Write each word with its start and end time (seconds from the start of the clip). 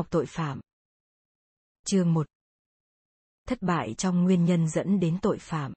học 0.00 0.06
tội 0.10 0.26
phạm. 0.26 0.60
Chương 1.86 2.12
1 2.12 2.26
Thất 3.48 3.62
bại 3.62 3.94
trong 3.98 4.24
nguyên 4.24 4.44
nhân 4.44 4.68
dẫn 4.68 5.00
đến 5.00 5.18
tội 5.22 5.38
phạm. 5.38 5.72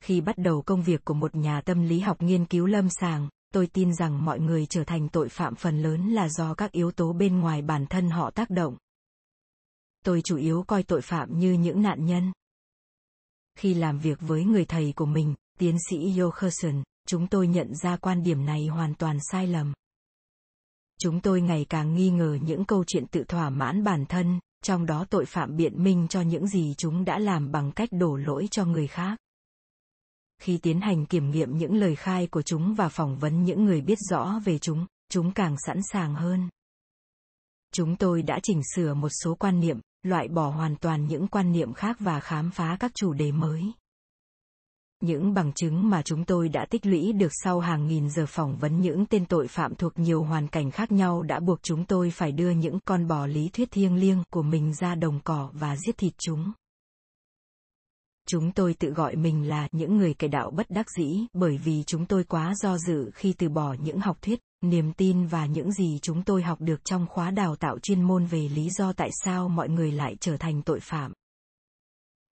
Khi 0.00 0.20
bắt 0.20 0.38
đầu 0.38 0.62
công 0.62 0.82
việc 0.82 1.04
của 1.04 1.14
một 1.14 1.34
nhà 1.34 1.60
tâm 1.60 1.82
lý 1.82 2.00
học 2.00 2.22
nghiên 2.22 2.46
cứu 2.46 2.66
lâm 2.66 2.88
sàng, 2.90 3.28
tôi 3.52 3.66
tin 3.66 3.94
rằng 3.94 4.24
mọi 4.24 4.40
người 4.40 4.66
trở 4.66 4.84
thành 4.84 5.08
tội 5.08 5.28
phạm 5.28 5.54
phần 5.54 5.82
lớn 5.82 6.08
là 6.08 6.28
do 6.28 6.54
các 6.54 6.72
yếu 6.72 6.90
tố 6.90 7.12
bên 7.12 7.40
ngoài 7.40 7.62
bản 7.62 7.86
thân 7.86 8.10
họ 8.10 8.30
tác 8.30 8.50
động. 8.50 8.76
Tôi 10.04 10.20
chủ 10.24 10.36
yếu 10.36 10.62
coi 10.62 10.82
tội 10.82 11.02
phạm 11.02 11.38
như 11.38 11.52
những 11.52 11.82
nạn 11.82 12.06
nhân. 12.06 12.32
Khi 13.58 13.74
làm 13.74 13.98
việc 13.98 14.18
với 14.20 14.44
người 14.44 14.64
thầy 14.64 14.92
của 14.96 15.06
mình, 15.06 15.34
tiến 15.58 15.76
sĩ 15.90 15.96
Jokerson, 15.96 16.82
chúng 17.06 17.26
tôi 17.26 17.48
nhận 17.48 17.74
ra 17.74 17.96
quan 17.96 18.22
điểm 18.22 18.44
này 18.44 18.66
hoàn 18.66 18.94
toàn 18.94 19.18
sai 19.30 19.46
lầm. 19.46 19.72
Chúng 20.98 21.20
tôi 21.20 21.40
ngày 21.40 21.66
càng 21.68 21.94
nghi 21.94 22.10
ngờ 22.10 22.38
những 22.42 22.64
câu 22.64 22.84
chuyện 22.86 23.06
tự 23.06 23.24
thỏa 23.24 23.50
mãn 23.50 23.84
bản 23.84 24.06
thân, 24.06 24.40
trong 24.62 24.86
đó 24.86 25.06
tội 25.10 25.26
phạm 25.26 25.56
biện 25.56 25.84
minh 25.84 26.06
cho 26.08 26.20
những 26.20 26.46
gì 26.46 26.74
chúng 26.78 27.04
đã 27.04 27.18
làm 27.18 27.52
bằng 27.52 27.72
cách 27.72 27.88
đổ 27.92 28.16
lỗi 28.16 28.48
cho 28.50 28.64
người 28.64 28.86
khác. 28.86 29.18
Khi 30.38 30.58
tiến 30.58 30.80
hành 30.80 31.06
kiểm 31.06 31.30
nghiệm 31.30 31.58
những 31.58 31.74
lời 31.74 31.96
khai 31.96 32.26
của 32.26 32.42
chúng 32.42 32.74
và 32.74 32.88
phỏng 32.88 33.18
vấn 33.18 33.44
những 33.44 33.64
người 33.64 33.80
biết 33.80 33.98
rõ 34.10 34.40
về 34.44 34.58
chúng, 34.58 34.86
chúng 35.08 35.32
càng 35.32 35.56
sẵn 35.66 35.80
sàng 35.92 36.14
hơn. 36.14 36.48
Chúng 37.72 37.96
tôi 37.96 38.22
đã 38.22 38.40
chỉnh 38.42 38.60
sửa 38.74 38.94
một 38.94 39.10
số 39.22 39.34
quan 39.34 39.60
niệm, 39.60 39.80
loại 40.02 40.28
bỏ 40.28 40.50
hoàn 40.50 40.76
toàn 40.76 41.06
những 41.06 41.28
quan 41.28 41.52
niệm 41.52 41.72
khác 41.72 41.96
và 42.00 42.20
khám 42.20 42.50
phá 42.50 42.76
các 42.80 42.92
chủ 42.94 43.12
đề 43.12 43.32
mới 43.32 43.72
những 45.00 45.34
bằng 45.34 45.52
chứng 45.52 45.90
mà 45.90 46.02
chúng 46.02 46.24
tôi 46.24 46.48
đã 46.48 46.66
tích 46.70 46.86
lũy 46.86 47.12
được 47.12 47.30
sau 47.44 47.60
hàng 47.60 47.86
nghìn 47.86 48.10
giờ 48.10 48.26
phỏng 48.26 48.56
vấn 48.56 48.80
những 48.80 49.06
tên 49.06 49.26
tội 49.26 49.48
phạm 49.48 49.74
thuộc 49.74 49.98
nhiều 49.98 50.22
hoàn 50.22 50.48
cảnh 50.48 50.70
khác 50.70 50.92
nhau 50.92 51.22
đã 51.22 51.40
buộc 51.40 51.62
chúng 51.62 51.84
tôi 51.84 52.10
phải 52.10 52.32
đưa 52.32 52.50
những 52.50 52.78
con 52.84 53.08
bò 53.08 53.26
lý 53.26 53.48
thuyết 53.52 53.70
thiêng 53.70 53.96
liêng 53.96 54.22
của 54.30 54.42
mình 54.42 54.74
ra 54.74 54.94
đồng 54.94 55.20
cỏ 55.24 55.50
và 55.52 55.76
giết 55.76 55.98
thịt 55.98 56.12
chúng. 56.18 56.52
Chúng 58.28 58.52
tôi 58.52 58.74
tự 58.74 58.90
gọi 58.90 59.16
mình 59.16 59.48
là 59.48 59.68
những 59.72 59.96
người 59.96 60.14
cải 60.14 60.28
đạo 60.28 60.50
bất 60.50 60.70
đắc 60.70 60.86
dĩ 60.98 61.26
bởi 61.32 61.58
vì 61.64 61.82
chúng 61.86 62.06
tôi 62.06 62.24
quá 62.24 62.54
do 62.56 62.78
dự 62.78 63.10
khi 63.14 63.34
từ 63.38 63.48
bỏ 63.48 63.74
những 63.82 64.00
học 64.00 64.18
thuyết, 64.22 64.40
niềm 64.62 64.92
tin 64.92 65.26
và 65.26 65.46
những 65.46 65.72
gì 65.72 65.98
chúng 66.02 66.22
tôi 66.22 66.42
học 66.42 66.60
được 66.60 66.84
trong 66.84 67.06
khóa 67.06 67.30
đào 67.30 67.56
tạo 67.56 67.78
chuyên 67.78 68.02
môn 68.02 68.26
về 68.26 68.48
lý 68.48 68.70
do 68.70 68.92
tại 68.92 69.10
sao 69.24 69.48
mọi 69.48 69.68
người 69.68 69.92
lại 69.92 70.16
trở 70.20 70.36
thành 70.36 70.62
tội 70.62 70.80
phạm 70.80 71.12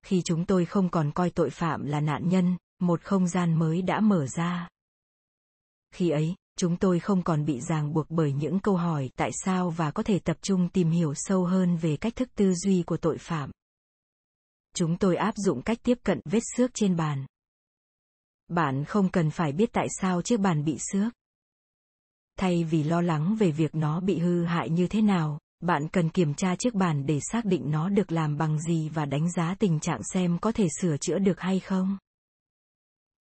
khi 0.02 0.22
chúng 0.24 0.44
tôi 0.44 0.64
không 0.64 0.88
còn 0.88 1.12
coi 1.12 1.30
tội 1.30 1.50
phạm 1.50 1.84
là 1.84 2.00
nạn 2.00 2.28
nhân, 2.28 2.56
một 2.80 3.02
không 3.02 3.28
gian 3.28 3.58
mới 3.58 3.82
đã 3.82 4.00
mở 4.00 4.26
ra. 4.26 4.68
Khi 5.94 6.10
ấy, 6.10 6.34
chúng 6.56 6.76
tôi 6.76 7.00
không 7.00 7.22
còn 7.22 7.44
bị 7.44 7.60
ràng 7.60 7.92
buộc 7.92 8.06
bởi 8.10 8.32
những 8.32 8.60
câu 8.60 8.76
hỏi 8.76 9.10
tại 9.16 9.30
sao 9.44 9.70
và 9.70 9.90
có 9.90 10.02
thể 10.02 10.18
tập 10.18 10.36
trung 10.42 10.68
tìm 10.68 10.90
hiểu 10.90 11.14
sâu 11.16 11.44
hơn 11.44 11.76
về 11.76 11.96
cách 11.96 12.16
thức 12.16 12.28
tư 12.34 12.54
duy 12.54 12.82
của 12.82 12.96
tội 12.96 13.18
phạm. 13.18 13.50
Chúng 14.74 14.96
tôi 14.96 15.16
áp 15.16 15.34
dụng 15.36 15.62
cách 15.62 15.78
tiếp 15.82 15.98
cận 16.02 16.20
vết 16.24 16.42
xước 16.56 16.70
trên 16.74 16.96
bàn. 16.96 17.26
Bạn 18.48 18.84
không 18.84 19.10
cần 19.10 19.30
phải 19.30 19.52
biết 19.52 19.72
tại 19.72 19.86
sao 20.00 20.22
chiếc 20.22 20.40
bàn 20.40 20.64
bị 20.64 20.78
xước. 20.92 21.12
Thay 22.38 22.64
vì 22.64 22.82
lo 22.82 23.00
lắng 23.00 23.36
về 23.38 23.50
việc 23.50 23.74
nó 23.74 24.00
bị 24.00 24.18
hư 24.18 24.44
hại 24.44 24.70
như 24.70 24.86
thế 24.86 25.02
nào 25.02 25.38
bạn 25.62 25.88
cần 25.88 26.08
kiểm 26.08 26.34
tra 26.34 26.56
chiếc 26.56 26.74
bàn 26.74 27.06
để 27.06 27.20
xác 27.32 27.44
định 27.44 27.70
nó 27.70 27.88
được 27.88 28.12
làm 28.12 28.36
bằng 28.36 28.60
gì 28.60 28.88
và 28.88 29.04
đánh 29.04 29.32
giá 29.32 29.54
tình 29.58 29.80
trạng 29.80 30.00
xem 30.12 30.38
có 30.38 30.52
thể 30.52 30.68
sửa 30.80 30.96
chữa 30.96 31.18
được 31.18 31.40
hay 31.40 31.60
không 31.60 31.98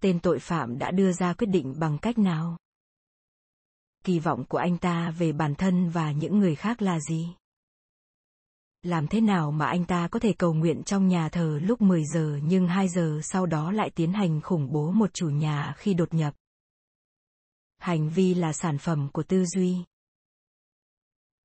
tên 0.01 0.19
tội 0.19 0.39
phạm 0.39 0.77
đã 0.77 0.91
đưa 0.91 1.11
ra 1.11 1.33
quyết 1.33 1.47
định 1.47 1.73
bằng 1.79 1.97
cách 1.97 2.17
nào 2.17 2.57
kỳ 4.03 4.19
vọng 4.19 4.43
của 4.49 4.57
anh 4.57 4.77
ta 4.77 5.11
về 5.11 5.31
bản 5.31 5.55
thân 5.55 5.89
và 5.89 6.11
những 6.11 6.39
người 6.39 6.55
khác 6.55 6.81
là 6.81 6.99
gì 6.99 7.27
làm 8.83 9.07
thế 9.07 9.21
nào 9.21 9.51
mà 9.51 9.65
anh 9.65 9.85
ta 9.85 10.07
có 10.07 10.19
thể 10.19 10.33
cầu 10.33 10.53
nguyện 10.53 10.83
trong 10.83 11.07
nhà 11.07 11.29
thờ 11.29 11.59
lúc 11.63 11.81
10 11.81 12.03
giờ 12.05 12.39
nhưng 12.43 12.67
2 12.67 12.87
giờ 12.87 13.19
sau 13.23 13.45
đó 13.45 13.71
lại 13.71 13.89
tiến 13.89 14.13
hành 14.13 14.41
khủng 14.41 14.71
bố 14.71 14.91
một 14.91 15.13
chủ 15.13 15.29
nhà 15.29 15.73
khi 15.77 15.93
đột 15.93 16.13
nhập? 16.13 16.33
Hành 17.77 18.09
vi 18.09 18.33
là 18.33 18.53
sản 18.53 18.77
phẩm 18.77 19.09
của 19.13 19.23
tư 19.23 19.45
duy. 19.45 19.83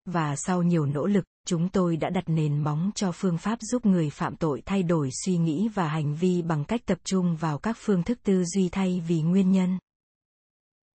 Và 0.06 0.37
sau 0.37 0.62
nhiều 0.62 0.87
nỗ 0.87 1.06
lực, 1.06 1.25
chúng 1.47 1.69
tôi 1.69 1.97
đã 1.97 2.11
đặt 2.11 2.25
nền 2.27 2.59
móng 2.59 2.91
cho 2.94 3.12
phương 3.12 3.39
pháp 3.39 3.59
giúp 3.61 3.87
người 3.87 4.11
phạm 4.11 4.37
tội 4.37 4.62
thay 4.67 4.83
đổi 4.83 5.11
suy 5.25 5.37
nghĩ 5.37 5.69
và 5.75 5.89
hành 5.89 6.15
vi 6.15 6.43
bằng 6.43 6.65
cách 6.65 6.81
tập 6.87 6.99
trung 7.05 7.37
vào 7.37 7.59
các 7.59 7.77
phương 7.81 8.03
thức 8.03 8.19
tư 8.22 8.45
duy 8.45 8.69
thay 8.69 9.03
vì 9.09 9.22
nguyên 9.22 9.53
nhân. 9.53 9.78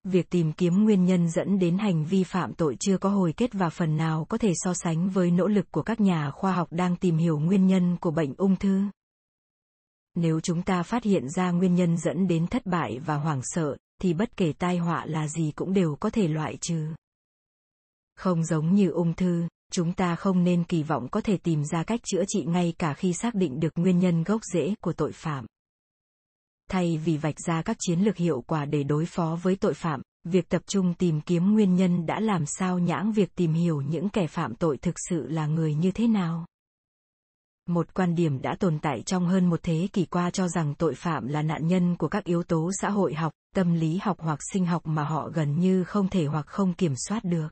Việc 0.05 0.31
tìm 0.31 0.53
kiếm 0.53 0.85
nguyên 0.85 1.05
nhân 1.05 1.31
dẫn 1.31 1.59
đến 1.59 1.79
hành 1.79 2.05
vi 2.05 2.25
phạm 2.25 2.55
tội 2.55 2.77
chưa 2.81 2.99
có 2.99 3.09
hồi 3.09 3.33
kết 3.37 3.53
và 3.53 3.71
phần 3.71 3.97
nào 3.97 4.25
có 4.25 4.39
thể 4.39 4.53
so 4.55 4.75
sánh 4.75 5.09
với 5.09 5.31
nỗ 5.31 5.47
lực 5.47 5.67
của 5.71 5.83
các 5.83 6.01
nhà 6.01 6.31
khoa 6.31 6.53
học 6.53 6.69
đang 6.71 6.97
tìm 6.97 7.17
hiểu 7.17 7.39
nguyên 7.39 7.67
nhân 7.67 7.97
của 8.01 8.11
bệnh 8.11 8.35
ung 8.37 8.57
thư. 8.57 8.83
Nếu 10.15 10.41
chúng 10.41 10.63
ta 10.63 10.83
phát 10.83 11.05
hiện 11.05 11.29
ra 11.29 11.51
nguyên 11.51 11.75
nhân 11.75 11.97
dẫn 11.97 12.29
đến 12.29 12.47
thất 12.47 12.67
bại 12.67 12.99
và 13.07 13.17
hoảng 13.17 13.41
sợ 13.43 13.77
thì 14.03 14.15
bất 14.15 14.37
kể 14.37 14.53
tai 14.59 14.79
họa 14.79 15.07
là 15.07 15.29
gì 15.29 15.53
cũng 15.57 15.73
đều 15.73 15.97
có 16.01 16.11
thể 16.11 16.29
loại 16.29 16.57
trừ 16.61 16.87
không 18.21 18.45
giống 18.45 18.75
như 18.75 18.91
ung 18.91 19.15
thư, 19.15 19.49
chúng 19.73 19.93
ta 19.93 20.17
không 20.17 20.45
nên 20.45 20.65
kỳ 20.65 20.83
vọng 20.83 21.09
có 21.09 21.21
thể 21.21 21.37
tìm 21.37 21.65
ra 21.65 21.83
cách 21.83 22.01
chữa 22.05 22.23
trị 22.29 22.45
ngay 22.45 22.75
cả 22.79 22.95
khi 22.95 23.13
xác 23.13 23.35
định 23.35 23.61
được 23.61 23.73
nguyên 23.77 23.99
nhân 23.99 24.23
gốc 24.23 24.41
rễ 24.53 24.75
của 24.81 24.93
tội 24.93 25.13
phạm. 25.13 25.47
Thay 26.71 26.99
vì 27.05 27.17
vạch 27.17 27.41
ra 27.47 27.63
các 27.63 27.77
chiến 27.81 28.01
lược 28.01 28.17
hiệu 28.17 28.45
quả 28.47 28.65
để 28.65 28.83
đối 28.83 29.07
phó 29.07 29.39
với 29.43 29.57
tội 29.57 29.75
phạm, 29.75 30.03
việc 30.25 30.49
tập 30.49 30.63
trung 30.67 30.95
tìm 30.95 31.21
kiếm 31.21 31.53
nguyên 31.53 31.75
nhân 31.75 32.07
đã 32.07 32.21
làm 32.21 32.47
sao 32.47 32.79
nhãng 32.79 33.13
việc 33.13 33.35
tìm 33.35 33.53
hiểu 33.53 33.81
những 33.81 34.09
kẻ 34.09 34.27
phạm 34.27 34.55
tội 34.55 34.77
thực 34.77 34.95
sự 35.09 35.29
là 35.29 35.47
người 35.47 35.75
như 35.75 35.91
thế 35.91 36.07
nào. 36.07 36.47
Một 37.69 37.95
quan 37.95 38.15
điểm 38.15 38.43
đã 38.43 38.57
tồn 38.61 38.79
tại 38.79 39.03
trong 39.07 39.27
hơn 39.27 39.47
một 39.47 39.61
thế 39.63 39.89
kỷ 39.93 40.05
qua 40.05 40.31
cho 40.31 40.49
rằng 40.49 40.75
tội 40.75 40.95
phạm 40.95 41.29
là 41.29 41.43
nạn 41.43 41.67
nhân 41.67 41.97
của 41.97 42.09
các 42.09 42.25
yếu 42.25 42.43
tố 42.43 42.71
xã 42.81 42.91
hội 42.91 43.15
học, 43.15 43.33
tâm 43.55 43.75
lý 43.75 43.99
học 44.03 44.17
hoặc 44.21 44.39
sinh 44.53 44.67
học 44.67 44.83
mà 44.85 45.05
họ 45.05 45.31
gần 45.35 45.61
như 45.61 45.85
không 45.85 46.09
thể 46.09 46.25
hoặc 46.25 46.47
không 46.47 46.75
kiểm 46.75 46.95
soát 46.97 47.25
được 47.25 47.49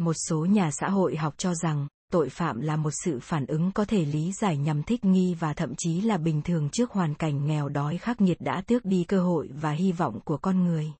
một 0.00 0.14
số 0.28 0.44
nhà 0.44 0.70
xã 0.70 0.88
hội 0.88 1.16
học 1.16 1.34
cho 1.38 1.54
rằng, 1.54 1.86
tội 2.12 2.28
phạm 2.28 2.60
là 2.60 2.76
một 2.76 2.90
sự 3.04 3.18
phản 3.22 3.46
ứng 3.46 3.72
có 3.72 3.84
thể 3.84 4.04
lý 4.04 4.32
giải 4.32 4.56
nhằm 4.56 4.82
thích 4.82 5.04
nghi 5.04 5.34
và 5.34 5.54
thậm 5.54 5.74
chí 5.78 6.00
là 6.00 6.16
bình 6.16 6.42
thường 6.42 6.68
trước 6.72 6.90
hoàn 6.90 7.14
cảnh 7.14 7.46
nghèo 7.46 7.68
đói 7.68 7.98
khắc 7.98 8.20
nghiệt 8.20 8.36
đã 8.40 8.62
tước 8.66 8.84
đi 8.84 9.04
cơ 9.04 9.20
hội 9.20 9.48
và 9.54 9.70
hy 9.70 9.92
vọng 9.92 10.20
của 10.24 10.36
con 10.36 10.64
người. 10.64 10.92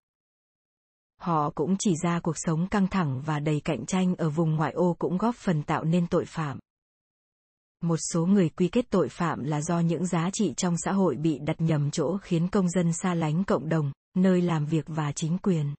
Họ 1.20 1.50
cũng 1.50 1.76
chỉ 1.78 1.94
ra 2.02 2.20
cuộc 2.20 2.36
sống 2.36 2.68
căng 2.68 2.88
thẳng 2.88 3.22
và 3.26 3.38
đầy 3.38 3.60
cạnh 3.60 3.86
tranh 3.86 4.14
ở 4.16 4.30
vùng 4.30 4.56
ngoại 4.56 4.72
ô 4.72 4.96
cũng 4.98 5.18
góp 5.18 5.34
phần 5.34 5.62
tạo 5.62 5.84
nên 5.84 6.06
tội 6.06 6.24
phạm. 6.24 6.58
Một 7.82 7.96
số 8.12 8.26
người 8.26 8.48
quy 8.48 8.68
kết 8.68 8.86
tội 8.90 9.08
phạm 9.08 9.44
là 9.44 9.60
do 9.60 9.80
những 9.80 10.06
giá 10.06 10.30
trị 10.32 10.54
trong 10.56 10.74
xã 10.84 10.92
hội 10.92 11.16
bị 11.16 11.38
đặt 11.38 11.60
nhầm 11.60 11.90
chỗ 11.90 12.18
khiến 12.22 12.48
công 12.48 12.68
dân 12.70 12.92
xa 12.92 13.14
lánh 13.14 13.44
cộng 13.44 13.68
đồng, 13.68 13.92
nơi 14.14 14.40
làm 14.40 14.66
việc 14.66 14.84
và 14.86 15.12
chính 15.12 15.38
quyền 15.38 15.74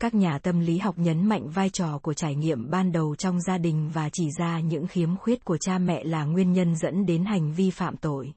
các 0.00 0.14
nhà 0.14 0.38
tâm 0.38 0.60
lý 0.60 0.78
học 0.78 0.98
nhấn 0.98 1.26
mạnh 1.26 1.48
vai 1.48 1.70
trò 1.70 1.98
của 1.98 2.14
trải 2.14 2.34
nghiệm 2.34 2.70
ban 2.70 2.92
đầu 2.92 3.16
trong 3.16 3.40
gia 3.40 3.58
đình 3.58 3.90
và 3.94 4.10
chỉ 4.12 4.30
ra 4.38 4.60
những 4.60 4.86
khiếm 4.86 5.16
khuyết 5.16 5.44
của 5.44 5.58
cha 5.58 5.78
mẹ 5.78 6.04
là 6.04 6.24
nguyên 6.24 6.52
nhân 6.52 6.76
dẫn 6.76 7.06
đến 7.06 7.24
hành 7.24 7.52
vi 7.52 7.70
phạm 7.70 7.96
tội. 7.96 8.32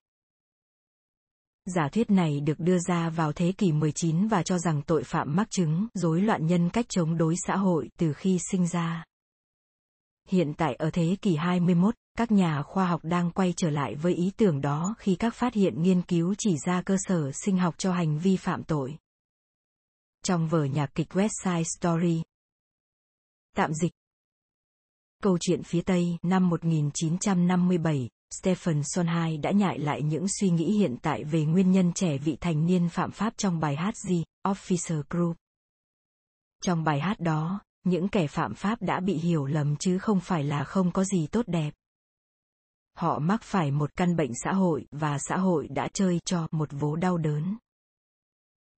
Giả 1.66 1.90
thuyết 1.92 2.12
này 2.12 2.40
được 2.40 2.60
đưa 2.60 2.78
ra 2.80 3.10
vào 3.10 3.34
thế 3.34 3.52
kỷ 3.58 3.72
19 3.72 4.28
và 4.28 4.44
cho 4.44 4.58
rằng 4.58 4.82
tội 4.82 5.04
phạm 5.04 5.36
mắc 5.36 5.48
chứng 5.52 5.88
rối 5.94 6.22
loạn 6.22 6.48
nhân 6.48 6.70
cách 6.70 6.86
chống 6.90 7.18
đối 7.18 7.36
xã 7.48 7.58
hội 7.58 7.90
từ 8.00 8.14
khi 8.14 8.40
sinh 8.52 8.68
ra. 8.68 9.06
Hiện 10.30 10.54
tại 10.54 10.76
ở 10.76 10.90
thế 10.94 11.16
kỷ 11.22 11.36
21, 11.36 11.96
các 12.18 12.32
nhà 12.32 12.62
khoa 12.62 12.86
học 12.86 13.02
đang 13.04 13.32
quay 13.32 13.54
trở 13.58 13.70
lại 13.70 13.96
với 13.96 14.14
ý 14.14 14.32
tưởng 14.38 14.62
đó 14.62 14.96
khi 15.00 15.16
các 15.16 15.36
phát 15.36 15.54
hiện 15.54 15.84
nghiên 15.84 16.02
cứu 16.02 16.36
chỉ 16.38 16.56
ra 16.66 16.82
cơ 16.82 16.96
sở 17.00 17.32
sinh 17.32 17.58
học 17.58 17.76
cho 17.78 17.94
hành 17.94 18.20
vi 18.20 18.38
phạm 18.38 18.64
tội 18.64 18.98
trong 20.24 20.48
vở 20.48 20.64
nhạc 20.64 20.96
kịch 20.96 21.08
West 21.10 21.30
Side 21.44 21.64
Story. 21.64 22.22
Tạm 23.56 23.74
dịch 23.74 23.92
Câu 25.24 25.38
chuyện 25.42 25.64
phía 25.64 25.82
Tây 25.82 26.18
năm 26.22 26.50
1957, 26.50 28.10
Stephen 28.42 28.82
Sondheim 28.84 29.42
đã 29.42 29.52
nhại 29.52 29.80
lại 29.80 30.02
những 30.02 30.26
suy 30.40 30.50
nghĩ 30.50 30.78
hiện 30.78 30.96
tại 31.02 31.24
về 31.24 31.46
nguyên 31.46 31.72
nhân 31.72 31.94
trẻ 31.94 32.18
vị 32.18 32.38
thành 32.42 32.66
niên 32.66 32.90
phạm 32.90 33.12
pháp 33.12 33.34
trong 33.38 33.60
bài 33.60 33.76
hát 33.76 33.94
The 34.08 34.16
Officer 34.48 35.04
Group. 35.10 35.38
Trong 36.64 36.84
bài 36.84 37.00
hát 37.00 37.20
đó, 37.20 37.60
những 37.84 38.08
kẻ 38.08 38.28
phạm 38.28 38.54
pháp 38.54 38.82
đã 38.82 39.00
bị 39.00 39.14
hiểu 39.14 39.46
lầm 39.46 39.76
chứ 39.76 39.98
không 39.98 40.20
phải 40.20 40.44
là 40.44 40.64
không 40.64 40.92
có 40.92 41.04
gì 41.04 41.28
tốt 41.28 41.48
đẹp. 41.48 41.74
Họ 42.98 43.20
mắc 43.20 43.44
phải 43.44 43.72
một 43.72 43.96
căn 43.96 44.16
bệnh 44.16 44.32
xã 44.44 44.54
hội 44.54 44.86
và 44.92 45.18
xã 45.20 45.38
hội 45.38 45.68
đã 45.68 45.88
chơi 45.94 46.20
cho 46.26 46.48
một 46.52 46.70
vố 46.72 46.96
đau 46.96 47.18
đớn. 47.18 47.58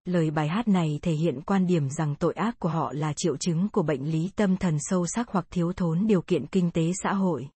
Lời 0.05 0.31
bài 0.31 0.47
hát 0.47 0.67
này 0.67 1.00
thể 1.01 1.11
hiện 1.11 1.41
quan 1.41 1.67
điểm 1.67 1.89
rằng 1.89 2.15
tội 2.15 2.33
ác 2.33 2.59
của 2.59 2.69
họ 2.69 2.94
là 2.94 3.13
triệu 3.13 3.38
chứng 3.38 3.69
của 3.69 3.83
bệnh 3.83 4.11
lý 4.11 4.31
tâm 4.35 4.57
thần 4.57 4.77
sâu 4.79 5.05
sắc 5.07 5.29
hoặc 5.29 5.45
thiếu 5.50 5.73
thốn 5.73 6.07
điều 6.07 6.21
kiện 6.21 6.47
kinh 6.47 6.71
tế 6.71 6.91
xã 7.03 7.13
hội. 7.13 7.50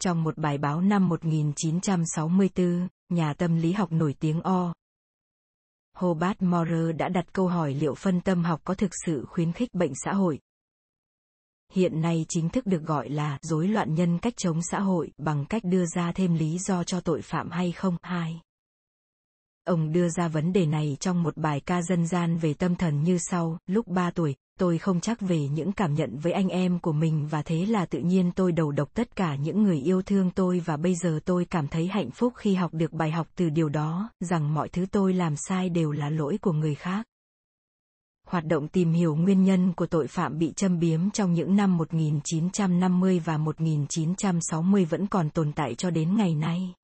Trong 0.00 0.22
một 0.24 0.38
bài 0.38 0.58
báo 0.58 0.80
năm 0.80 1.08
1964, 1.08 2.88
nhà 3.08 3.34
tâm 3.34 3.56
lý 3.56 3.72
học 3.72 3.92
nổi 3.92 4.14
tiếng 4.20 4.40
O. 4.40 4.74
Hobart 5.96 6.42
Morer 6.42 6.96
đã 6.96 7.08
đặt 7.08 7.32
câu 7.32 7.48
hỏi 7.48 7.74
liệu 7.74 7.94
phân 7.94 8.20
tâm 8.20 8.44
học 8.44 8.60
có 8.64 8.74
thực 8.74 8.90
sự 9.06 9.24
khuyến 9.28 9.52
khích 9.52 9.74
bệnh 9.74 9.92
xã 10.04 10.12
hội. 10.12 10.40
hiện 11.72 12.00
nay 12.00 12.26
chính 12.28 12.48
thức 12.48 12.66
được 12.66 12.82
gọi 12.82 13.08
là 13.10 13.38
rối 13.42 13.68
loạn 13.68 13.94
nhân 13.94 14.18
cách 14.18 14.34
chống 14.36 14.60
xã 14.62 14.80
hội 14.80 15.12
bằng 15.18 15.44
cách 15.48 15.62
đưa 15.64 15.84
ra 15.86 16.12
thêm 16.12 16.34
lý 16.34 16.58
do 16.58 16.84
cho 16.84 17.00
tội 17.00 17.22
phạm 17.22 17.50
hay 17.50 17.72
không. 17.72 17.96
2. 18.02 18.40
Ông 19.68 19.92
đưa 19.92 20.08
ra 20.08 20.28
vấn 20.28 20.52
đề 20.52 20.66
này 20.66 20.96
trong 21.00 21.22
một 21.22 21.36
bài 21.36 21.60
ca 21.60 21.82
dân 21.82 22.06
gian 22.06 22.36
về 22.38 22.54
tâm 22.54 22.74
thần 22.74 23.02
như 23.02 23.18
sau, 23.18 23.58
lúc 23.66 23.86
3 23.88 24.10
tuổi, 24.10 24.34
tôi 24.58 24.78
không 24.78 25.00
chắc 25.00 25.20
về 25.20 25.48
những 25.48 25.72
cảm 25.72 25.94
nhận 25.94 26.18
với 26.18 26.32
anh 26.32 26.48
em 26.48 26.78
của 26.78 26.92
mình 26.92 27.26
và 27.30 27.42
thế 27.42 27.66
là 27.66 27.86
tự 27.86 27.98
nhiên 27.98 28.32
tôi 28.36 28.52
đầu 28.52 28.72
độc 28.72 28.94
tất 28.94 29.16
cả 29.16 29.34
những 29.34 29.62
người 29.62 29.80
yêu 29.80 30.02
thương 30.02 30.30
tôi 30.30 30.60
và 30.60 30.76
bây 30.76 30.94
giờ 30.94 31.20
tôi 31.24 31.44
cảm 31.44 31.68
thấy 31.68 31.86
hạnh 31.86 32.10
phúc 32.10 32.32
khi 32.36 32.54
học 32.54 32.74
được 32.74 32.92
bài 32.92 33.10
học 33.10 33.26
từ 33.36 33.50
điều 33.50 33.68
đó, 33.68 34.10
rằng 34.20 34.54
mọi 34.54 34.68
thứ 34.68 34.86
tôi 34.90 35.12
làm 35.12 35.36
sai 35.36 35.68
đều 35.68 35.92
là 35.92 36.10
lỗi 36.10 36.38
của 36.42 36.52
người 36.52 36.74
khác 36.74 37.06
hoạt 38.26 38.44
động 38.44 38.68
tìm 38.68 38.92
hiểu 38.92 39.16
nguyên 39.16 39.44
nhân 39.44 39.72
của 39.72 39.86
tội 39.86 40.06
phạm 40.06 40.38
bị 40.38 40.52
châm 40.56 40.78
biếm 40.78 41.10
trong 41.10 41.32
những 41.32 41.56
năm 41.56 41.76
1950 41.76 43.20
và 43.24 43.36
1960 43.36 44.84
vẫn 44.84 45.06
còn 45.06 45.30
tồn 45.30 45.52
tại 45.52 45.74
cho 45.74 45.90
đến 45.90 46.16
ngày 46.16 46.34
nay. 46.34 46.74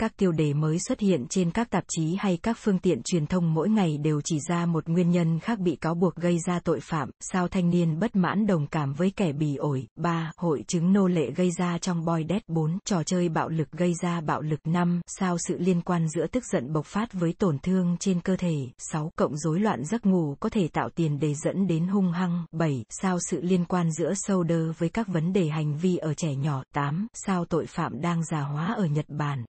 Các 0.00 0.16
tiêu 0.16 0.32
đề 0.32 0.54
mới 0.54 0.78
xuất 0.78 1.00
hiện 1.00 1.26
trên 1.30 1.50
các 1.50 1.70
tạp 1.70 1.84
chí 1.88 2.16
hay 2.18 2.38
các 2.42 2.56
phương 2.60 2.78
tiện 2.78 3.02
truyền 3.02 3.26
thông 3.26 3.54
mỗi 3.54 3.68
ngày 3.68 3.98
đều 3.98 4.20
chỉ 4.24 4.38
ra 4.48 4.66
một 4.66 4.88
nguyên 4.88 5.10
nhân 5.10 5.38
khác 5.40 5.58
bị 5.58 5.76
cáo 5.76 5.94
buộc 5.94 6.14
gây 6.14 6.38
ra 6.46 6.60
tội 6.60 6.80
phạm, 6.80 7.10
sao 7.20 7.48
thanh 7.48 7.70
niên 7.70 7.98
bất 7.98 8.16
mãn 8.16 8.46
đồng 8.46 8.66
cảm 8.66 8.92
với 8.92 9.12
kẻ 9.16 9.32
bỉ 9.32 9.56
ổi, 9.56 9.86
3. 9.96 10.32
Hội 10.36 10.64
chứng 10.68 10.92
nô 10.92 11.06
lệ 11.06 11.30
gây 11.30 11.50
ra 11.58 11.78
trong 11.78 12.04
Boy 12.04 12.24
Dead 12.28 12.42
4. 12.48 12.78
Trò 12.84 13.02
chơi 13.02 13.28
bạo 13.28 13.48
lực 13.48 13.70
gây 13.72 13.94
ra 14.02 14.20
bạo 14.20 14.42
lực 14.42 14.60
5. 14.64 15.00
Sao 15.06 15.36
sự 15.38 15.58
liên 15.58 15.80
quan 15.80 16.08
giữa 16.08 16.26
tức 16.26 16.44
giận 16.52 16.72
bộc 16.72 16.86
phát 16.86 17.12
với 17.12 17.32
tổn 17.32 17.58
thương 17.58 17.96
trên 18.00 18.20
cơ 18.20 18.36
thể, 18.36 18.56
6. 18.78 19.12
Cộng 19.16 19.36
rối 19.36 19.60
loạn 19.60 19.84
giấc 19.84 20.06
ngủ 20.06 20.36
có 20.40 20.48
thể 20.48 20.68
tạo 20.68 20.90
tiền 20.90 21.18
để 21.18 21.34
dẫn 21.34 21.66
đến 21.66 21.86
hung 21.86 22.12
hăng, 22.12 22.44
7. 22.52 22.84
Sao 22.90 23.18
sự 23.30 23.40
liên 23.42 23.64
quan 23.64 23.92
giữa 23.92 24.12
shoulder 24.26 24.62
với 24.78 24.88
các 24.88 25.08
vấn 25.08 25.32
đề 25.32 25.48
hành 25.48 25.78
vi 25.78 25.96
ở 25.96 26.14
trẻ 26.14 26.34
nhỏ, 26.34 26.62
8. 26.74 27.06
Sao 27.14 27.44
tội 27.44 27.66
phạm 27.66 28.00
đang 28.00 28.24
già 28.24 28.40
hóa 28.40 28.74
ở 28.76 28.84
Nhật 28.84 29.06
Bản, 29.08 29.44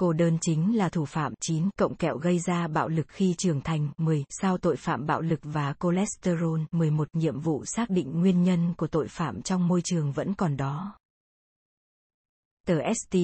Cô 0.00 0.12
đơn 0.12 0.38
chính 0.40 0.76
là 0.76 0.88
thủ 0.88 1.04
phạm 1.04 1.32
9 1.40 1.70
cộng 1.78 1.94
kẹo 1.94 2.18
gây 2.18 2.38
ra 2.38 2.68
bạo 2.68 2.88
lực 2.88 3.06
khi 3.08 3.34
trưởng 3.38 3.60
thành 3.60 3.88
10 3.96 4.24
sao 4.30 4.58
tội 4.58 4.76
phạm 4.76 5.06
bạo 5.06 5.20
lực 5.20 5.40
và 5.42 5.74
cholesterol 5.80 6.60
11 6.72 7.08
nhiệm 7.12 7.40
vụ 7.40 7.64
xác 7.64 7.90
định 7.90 8.20
nguyên 8.20 8.42
nhân 8.42 8.74
của 8.76 8.86
tội 8.86 9.08
phạm 9.08 9.42
trong 9.42 9.68
môi 9.68 9.80
trường 9.84 10.12
vẫn 10.12 10.34
còn 10.34 10.56
đó. 10.56 10.98
Tờ 12.66 12.74
ST 12.94 13.16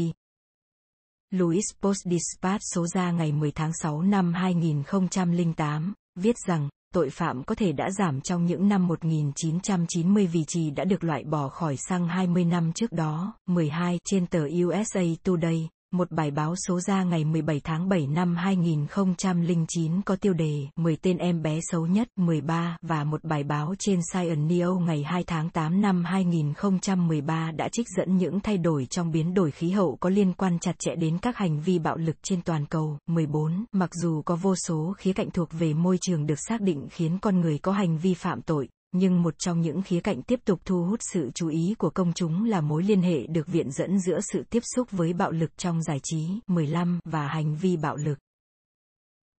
Louis 1.30 1.64
Post 1.82 2.06
Dispatch 2.10 2.62
số 2.74 2.86
ra 2.86 3.10
ngày 3.10 3.32
10 3.32 3.52
tháng 3.52 3.72
6 3.82 4.02
năm 4.02 4.32
2008, 4.32 5.94
viết 6.14 6.36
rằng, 6.46 6.68
tội 6.94 7.10
phạm 7.10 7.44
có 7.44 7.54
thể 7.54 7.72
đã 7.72 7.90
giảm 7.90 8.20
trong 8.20 8.46
những 8.46 8.68
năm 8.68 8.86
1990 8.86 10.26
vì 10.26 10.44
chỉ 10.48 10.70
đã 10.70 10.84
được 10.84 11.04
loại 11.04 11.24
bỏ 11.24 11.48
khỏi 11.48 11.76
xăng 11.76 12.08
20 12.08 12.44
năm 12.44 12.72
trước 12.72 12.92
đó. 12.92 13.34
12 13.46 13.98
trên 14.04 14.26
tờ 14.26 14.48
USA 14.64 15.02
Today, 15.22 15.68
một 15.94 16.10
bài 16.10 16.30
báo 16.30 16.54
số 16.68 16.80
ra 16.80 17.04
ngày 17.04 17.24
17 17.24 17.60
tháng 17.64 17.88
7 17.88 18.06
năm 18.06 18.36
2009 18.36 20.02
có 20.02 20.16
tiêu 20.16 20.32
đề 20.32 20.66
10 20.76 20.96
tên 20.96 21.18
em 21.18 21.42
bé 21.42 21.58
xấu 21.62 21.86
nhất 21.86 22.08
13 22.16 22.76
và 22.82 23.04
một 23.04 23.24
bài 23.24 23.44
báo 23.44 23.74
trên 23.78 24.00
Science 24.12 24.54
Neo 24.54 24.78
ngày 24.78 25.02
2 25.02 25.24
tháng 25.24 25.50
8 25.50 25.80
năm 25.80 26.04
2013 26.04 27.50
đã 27.50 27.68
trích 27.72 27.86
dẫn 27.96 28.16
những 28.16 28.40
thay 28.40 28.58
đổi 28.58 28.86
trong 28.86 29.10
biến 29.10 29.34
đổi 29.34 29.50
khí 29.50 29.70
hậu 29.70 29.96
có 30.00 30.10
liên 30.10 30.32
quan 30.32 30.58
chặt 30.58 30.78
chẽ 30.78 30.94
đến 30.94 31.18
các 31.18 31.36
hành 31.36 31.60
vi 31.60 31.78
bạo 31.78 31.96
lực 31.96 32.16
trên 32.22 32.42
toàn 32.42 32.66
cầu. 32.66 32.98
14. 33.06 33.64
Mặc 33.72 33.90
dù 34.02 34.22
có 34.22 34.36
vô 34.36 34.54
số 34.56 34.94
khía 34.98 35.12
cạnh 35.12 35.30
thuộc 35.30 35.48
về 35.52 35.74
môi 35.74 35.98
trường 36.00 36.26
được 36.26 36.38
xác 36.48 36.60
định 36.60 36.88
khiến 36.90 37.18
con 37.22 37.40
người 37.40 37.58
có 37.58 37.72
hành 37.72 37.98
vi 37.98 38.14
phạm 38.14 38.42
tội, 38.42 38.68
nhưng 38.96 39.22
một 39.22 39.34
trong 39.38 39.60
những 39.60 39.82
khía 39.82 40.00
cạnh 40.00 40.22
tiếp 40.22 40.40
tục 40.44 40.60
thu 40.64 40.84
hút 40.84 41.00
sự 41.12 41.30
chú 41.34 41.48
ý 41.48 41.74
của 41.78 41.90
công 41.90 42.12
chúng 42.12 42.44
là 42.44 42.60
mối 42.60 42.82
liên 42.82 43.02
hệ 43.02 43.26
được 43.26 43.46
viện 43.46 43.70
dẫn 43.72 43.98
giữa 44.00 44.20
sự 44.20 44.44
tiếp 44.50 44.62
xúc 44.74 44.90
với 44.90 45.12
bạo 45.12 45.30
lực 45.30 45.58
trong 45.58 45.82
giải 45.82 46.00
trí 46.02 46.28
15 46.46 47.00
và 47.04 47.26
hành 47.26 47.56
vi 47.56 47.76
bạo 47.76 47.96
lực. 47.96 48.18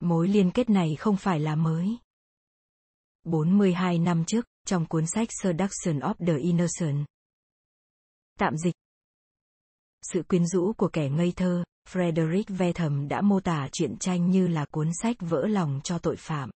Mối 0.01 0.29
liên 0.29 0.51
kết 0.51 0.71
này 0.71 0.97
không 0.99 1.17
phải 1.17 1.41
là 1.41 1.57
mới. 1.57 1.99
42 3.25 3.99
năm 3.99 4.25
trước, 4.25 4.47
trong 4.67 4.87
cuốn 4.87 5.07
sách 5.07 5.29
Seduction 5.43 5.99
of 5.99 6.15
the 6.27 6.39
Innocent. 6.39 7.07
Tạm 8.39 8.57
dịch. 8.57 8.75
Sự 10.13 10.23
quyến 10.23 10.47
rũ 10.47 10.73
của 10.73 10.89
kẻ 10.89 11.09
ngây 11.09 11.33
thơ, 11.37 11.65
Frederick 11.89 12.57
Vertham 12.57 13.09
đã 13.09 13.21
mô 13.21 13.41
tả 13.41 13.69
truyện 13.73 13.97
tranh 13.99 14.31
như 14.31 14.47
là 14.47 14.65
cuốn 14.71 14.91
sách 15.03 15.17
vỡ 15.21 15.47
lòng 15.47 15.81
cho 15.85 15.99
tội 15.99 16.17
phạm. 16.17 16.51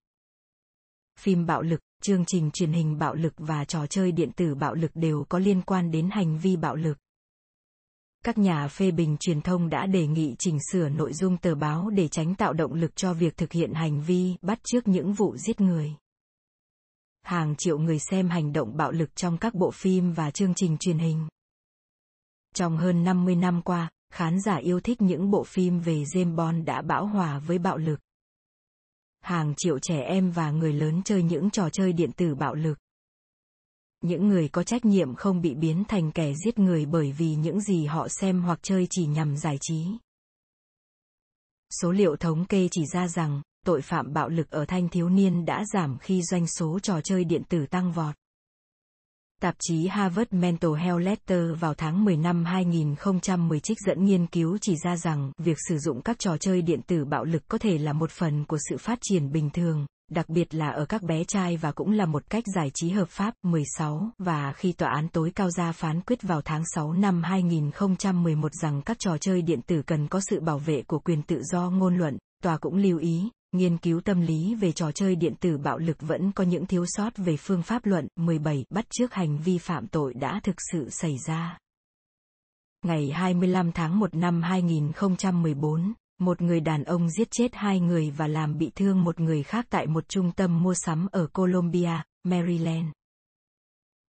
Phim 1.18 1.46
bạo 1.46 1.62
lực, 1.62 1.80
chương 2.02 2.24
trình 2.24 2.50
truyền 2.50 2.72
hình 2.72 2.98
bạo 2.98 3.14
lực 3.14 3.32
và 3.36 3.64
trò 3.64 3.86
chơi 3.86 4.12
điện 4.12 4.30
tử 4.36 4.54
bạo 4.54 4.74
lực 4.74 4.90
đều 4.94 5.24
có 5.28 5.38
liên 5.38 5.62
quan 5.62 5.90
đến 5.90 6.10
hành 6.12 6.38
vi 6.38 6.56
bạo 6.56 6.76
lực. 6.76 6.98
Các 8.24 8.38
nhà 8.38 8.68
phê 8.68 8.90
bình 8.90 9.16
truyền 9.20 9.40
thông 9.40 9.68
đã 9.68 9.86
đề 9.86 10.06
nghị 10.06 10.34
chỉnh 10.38 10.58
sửa 10.72 10.88
nội 10.88 11.12
dung 11.12 11.36
tờ 11.36 11.54
báo 11.54 11.90
để 11.90 12.08
tránh 12.08 12.34
tạo 12.34 12.52
động 12.52 12.74
lực 12.74 12.96
cho 12.96 13.14
việc 13.14 13.36
thực 13.36 13.52
hiện 13.52 13.72
hành 13.74 14.02
vi 14.02 14.36
bắt 14.42 14.58
chước 14.64 14.88
những 14.88 15.12
vụ 15.12 15.36
giết 15.36 15.60
người. 15.60 15.94
Hàng 17.22 17.54
triệu 17.58 17.78
người 17.78 17.98
xem 17.98 18.28
hành 18.28 18.52
động 18.52 18.76
bạo 18.76 18.92
lực 18.92 19.16
trong 19.16 19.38
các 19.38 19.54
bộ 19.54 19.70
phim 19.70 20.12
và 20.12 20.30
chương 20.30 20.54
trình 20.54 20.76
truyền 20.78 20.98
hình. 20.98 21.28
Trong 22.54 22.76
hơn 22.76 23.04
50 23.04 23.36
năm 23.36 23.62
qua, 23.62 23.90
khán 24.12 24.40
giả 24.40 24.56
yêu 24.56 24.80
thích 24.80 25.02
những 25.02 25.30
bộ 25.30 25.44
phim 25.44 25.80
về 25.80 26.02
James 26.02 26.34
Bond 26.34 26.66
đã 26.66 26.82
bão 26.82 27.06
hòa 27.06 27.38
với 27.38 27.58
bạo 27.58 27.76
lực 27.76 28.00
hàng 29.28 29.54
triệu 29.56 29.78
trẻ 29.78 30.00
em 30.00 30.30
và 30.30 30.50
người 30.50 30.72
lớn 30.72 31.02
chơi 31.04 31.22
những 31.22 31.50
trò 31.50 31.68
chơi 31.70 31.92
điện 31.92 32.12
tử 32.12 32.34
bạo 32.34 32.54
lực. 32.54 32.78
Những 34.00 34.28
người 34.28 34.48
có 34.48 34.62
trách 34.62 34.84
nhiệm 34.84 35.14
không 35.14 35.40
bị 35.40 35.54
biến 35.54 35.84
thành 35.88 36.12
kẻ 36.12 36.32
giết 36.44 36.58
người 36.58 36.86
bởi 36.86 37.12
vì 37.12 37.34
những 37.34 37.60
gì 37.60 37.86
họ 37.86 38.08
xem 38.08 38.42
hoặc 38.42 38.58
chơi 38.62 38.86
chỉ 38.90 39.06
nhằm 39.06 39.36
giải 39.36 39.58
trí. 39.60 39.86
Số 41.82 41.92
liệu 41.92 42.16
thống 42.16 42.44
kê 42.44 42.68
chỉ 42.70 42.86
ra 42.86 43.08
rằng, 43.08 43.42
tội 43.66 43.82
phạm 43.82 44.12
bạo 44.12 44.28
lực 44.28 44.50
ở 44.50 44.64
thanh 44.64 44.88
thiếu 44.88 45.08
niên 45.08 45.44
đã 45.44 45.64
giảm 45.72 45.98
khi 45.98 46.22
doanh 46.22 46.46
số 46.46 46.78
trò 46.78 47.00
chơi 47.00 47.24
điện 47.24 47.42
tử 47.48 47.66
tăng 47.66 47.92
vọt. 47.92 48.14
Tạp 49.42 49.54
chí 49.58 49.86
Harvard 49.86 50.32
Mental 50.32 50.70
Health 50.74 51.00
Letter 51.00 51.40
vào 51.60 51.74
tháng 51.74 52.04
10 52.04 52.16
năm 52.16 52.44
2010 52.44 53.60
trích 53.60 53.78
dẫn 53.86 54.04
nghiên 54.04 54.26
cứu 54.26 54.58
chỉ 54.60 54.76
ra 54.84 54.96
rằng 54.96 55.32
việc 55.38 55.56
sử 55.68 55.78
dụng 55.78 56.02
các 56.02 56.18
trò 56.18 56.36
chơi 56.36 56.62
điện 56.62 56.80
tử 56.82 57.04
bạo 57.04 57.24
lực 57.24 57.42
có 57.48 57.58
thể 57.58 57.78
là 57.78 57.92
một 57.92 58.10
phần 58.10 58.44
của 58.44 58.58
sự 58.70 58.76
phát 58.76 58.98
triển 59.02 59.32
bình 59.32 59.50
thường, 59.50 59.86
đặc 60.10 60.28
biệt 60.28 60.54
là 60.54 60.68
ở 60.68 60.84
các 60.84 61.02
bé 61.02 61.24
trai 61.24 61.56
và 61.56 61.72
cũng 61.72 61.92
là 61.92 62.06
một 62.06 62.22
cách 62.30 62.44
giải 62.54 62.70
trí 62.74 62.90
hợp 62.90 63.08
pháp. 63.08 63.34
16 63.42 64.10
và 64.18 64.52
khi 64.52 64.72
tòa 64.72 64.90
án 64.90 65.08
tối 65.08 65.32
cao 65.34 65.50
ra 65.50 65.72
phán 65.72 66.00
quyết 66.00 66.22
vào 66.22 66.42
tháng 66.42 66.62
6 66.74 66.92
năm 66.92 67.22
2011 67.22 68.52
rằng 68.62 68.82
các 68.82 68.96
trò 69.00 69.18
chơi 69.18 69.42
điện 69.42 69.60
tử 69.62 69.82
cần 69.82 70.08
có 70.08 70.20
sự 70.30 70.40
bảo 70.40 70.58
vệ 70.58 70.82
của 70.82 70.98
quyền 70.98 71.22
tự 71.22 71.42
do 71.52 71.70
ngôn 71.70 71.96
luận, 71.96 72.18
tòa 72.42 72.56
cũng 72.56 72.76
lưu 72.76 72.98
ý, 72.98 73.28
Nghiên 73.52 73.78
cứu 73.78 74.00
tâm 74.00 74.20
lý 74.20 74.54
về 74.54 74.72
trò 74.72 74.92
chơi 74.92 75.16
điện 75.16 75.34
tử 75.40 75.58
bạo 75.58 75.78
lực 75.78 75.96
vẫn 76.00 76.32
có 76.32 76.44
những 76.44 76.66
thiếu 76.66 76.84
sót 76.86 77.16
về 77.16 77.36
phương 77.36 77.62
pháp 77.62 77.86
luận. 77.86 78.08
17. 78.16 78.64
Bắt 78.70 78.86
trước 78.90 79.14
hành 79.14 79.38
vi 79.38 79.58
phạm 79.58 79.86
tội 79.86 80.14
đã 80.14 80.40
thực 80.42 80.56
sự 80.72 80.90
xảy 80.90 81.16
ra. 81.26 81.58
Ngày 82.84 83.10
25 83.10 83.72
tháng 83.72 83.98
1 83.98 84.14
năm 84.14 84.42
2014, 84.42 85.92
một 86.20 86.42
người 86.42 86.60
đàn 86.60 86.84
ông 86.84 87.10
giết 87.10 87.28
chết 87.30 87.54
hai 87.54 87.80
người 87.80 88.10
và 88.10 88.26
làm 88.26 88.58
bị 88.58 88.70
thương 88.74 89.04
một 89.04 89.20
người 89.20 89.42
khác 89.42 89.66
tại 89.70 89.86
một 89.86 90.08
trung 90.08 90.32
tâm 90.32 90.62
mua 90.62 90.74
sắm 90.74 91.06
ở 91.12 91.26
Columbia, 91.26 92.02
Maryland. 92.24 92.86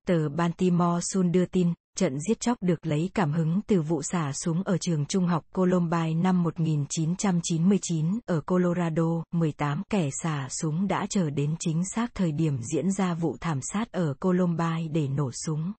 Tờ 0.08 0.30
Baltimore 0.30 1.00
Sun 1.02 1.32
đưa 1.32 1.46
tin, 1.46 1.74
Trận 2.00 2.20
giết 2.20 2.40
chóc 2.40 2.58
được 2.62 2.86
lấy 2.86 3.10
cảm 3.14 3.32
hứng 3.32 3.62
từ 3.68 3.82
vụ 3.82 4.02
xả 4.02 4.32
súng 4.34 4.64
ở 4.64 4.78
trường 4.78 5.06
trung 5.06 5.28
học 5.28 5.46
Columbine 5.54 6.14
năm 6.14 6.44
1999 6.44 8.20
ở 8.26 8.42
Colorado, 8.42 9.24
18 9.32 9.84
kẻ 9.90 10.10
xả 10.24 10.48
súng 10.50 10.88
đã 10.88 11.06
chờ 11.10 11.30
đến 11.30 11.56
chính 11.60 11.84
xác 11.96 12.16
thời 12.16 12.32
điểm 12.32 12.58
diễn 12.74 12.92
ra 12.92 13.14
vụ 13.14 13.38
thảm 13.42 13.60
sát 13.62 13.92
ở 13.92 14.14
Columbine 14.20 14.88
để 14.92 15.08
nổ 15.08 15.32
súng. 15.32 15.74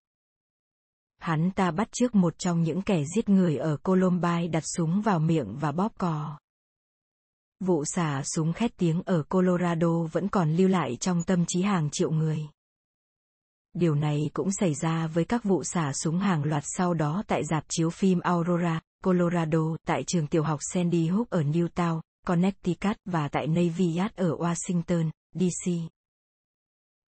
Hắn 1.18 1.50
ta 1.50 1.70
bắt 1.70 1.88
trước 1.92 2.14
một 2.14 2.38
trong 2.38 2.62
những 2.62 2.82
kẻ 2.82 3.04
giết 3.14 3.28
người 3.28 3.56
ở 3.56 3.76
Columbine 3.76 4.48
đặt 4.48 4.64
súng 4.76 5.00
vào 5.00 5.18
miệng 5.18 5.56
và 5.60 5.72
bóp 5.72 5.92
cò. 5.98 6.38
Vụ 7.60 7.84
xả 7.84 8.22
súng 8.24 8.52
khét 8.52 8.76
tiếng 8.76 9.02
ở 9.02 9.22
Colorado 9.22 10.02
vẫn 10.12 10.28
còn 10.28 10.52
lưu 10.52 10.68
lại 10.68 10.96
trong 10.96 11.22
tâm 11.22 11.44
trí 11.48 11.62
hàng 11.62 11.88
triệu 11.92 12.10
người. 12.10 12.48
Điều 13.74 13.94
này 13.94 14.30
cũng 14.34 14.48
xảy 14.52 14.74
ra 14.74 15.06
với 15.06 15.24
các 15.24 15.44
vụ 15.44 15.64
xả 15.64 15.92
súng 15.92 16.18
hàng 16.18 16.44
loạt 16.44 16.62
sau 16.66 16.94
đó 16.94 17.22
tại 17.26 17.44
dạp 17.44 17.64
chiếu 17.68 17.90
phim 17.90 18.20
Aurora, 18.20 18.80
Colorado, 19.04 19.76
tại 19.86 20.02
trường 20.06 20.26
tiểu 20.26 20.42
học 20.42 20.58
Sandy 20.72 21.08
Hook 21.08 21.30
ở 21.30 21.42
Newtown, 21.42 22.00
Connecticut 22.26 22.96
và 23.04 23.28
tại 23.28 23.46
Navy 23.46 23.96
Yard 23.96 24.14
ở 24.16 24.36
Washington, 24.36 25.10
D.C. 25.34 25.72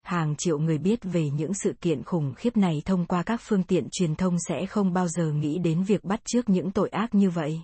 Hàng 0.03 0.35
triệu 0.37 0.59
người 0.59 0.79
biết 0.79 0.99
về 1.03 1.31
những 1.31 1.55
sự 1.55 1.73
kiện 1.81 2.03
khủng 2.03 2.35
khiếp 2.35 2.57
này 2.57 2.83
thông 2.85 3.07
qua 3.07 3.23
các 3.23 3.41
phương 3.45 3.63
tiện 3.63 3.89
truyền 3.93 4.15
thông 4.15 4.37
sẽ 4.49 4.67
không 4.67 4.93
bao 4.93 5.09
giờ 5.09 5.33
nghĩ 5.33 5.59
đến 5.59 5.83
việc 5.83 6.05
bắt 6.05 6.21
chước 6.25 6.49
những 6.49 6.71
tội 6.71 6.89
ác 6.89 7.15
như 7.15 7.31
vậy. 7.31 7.61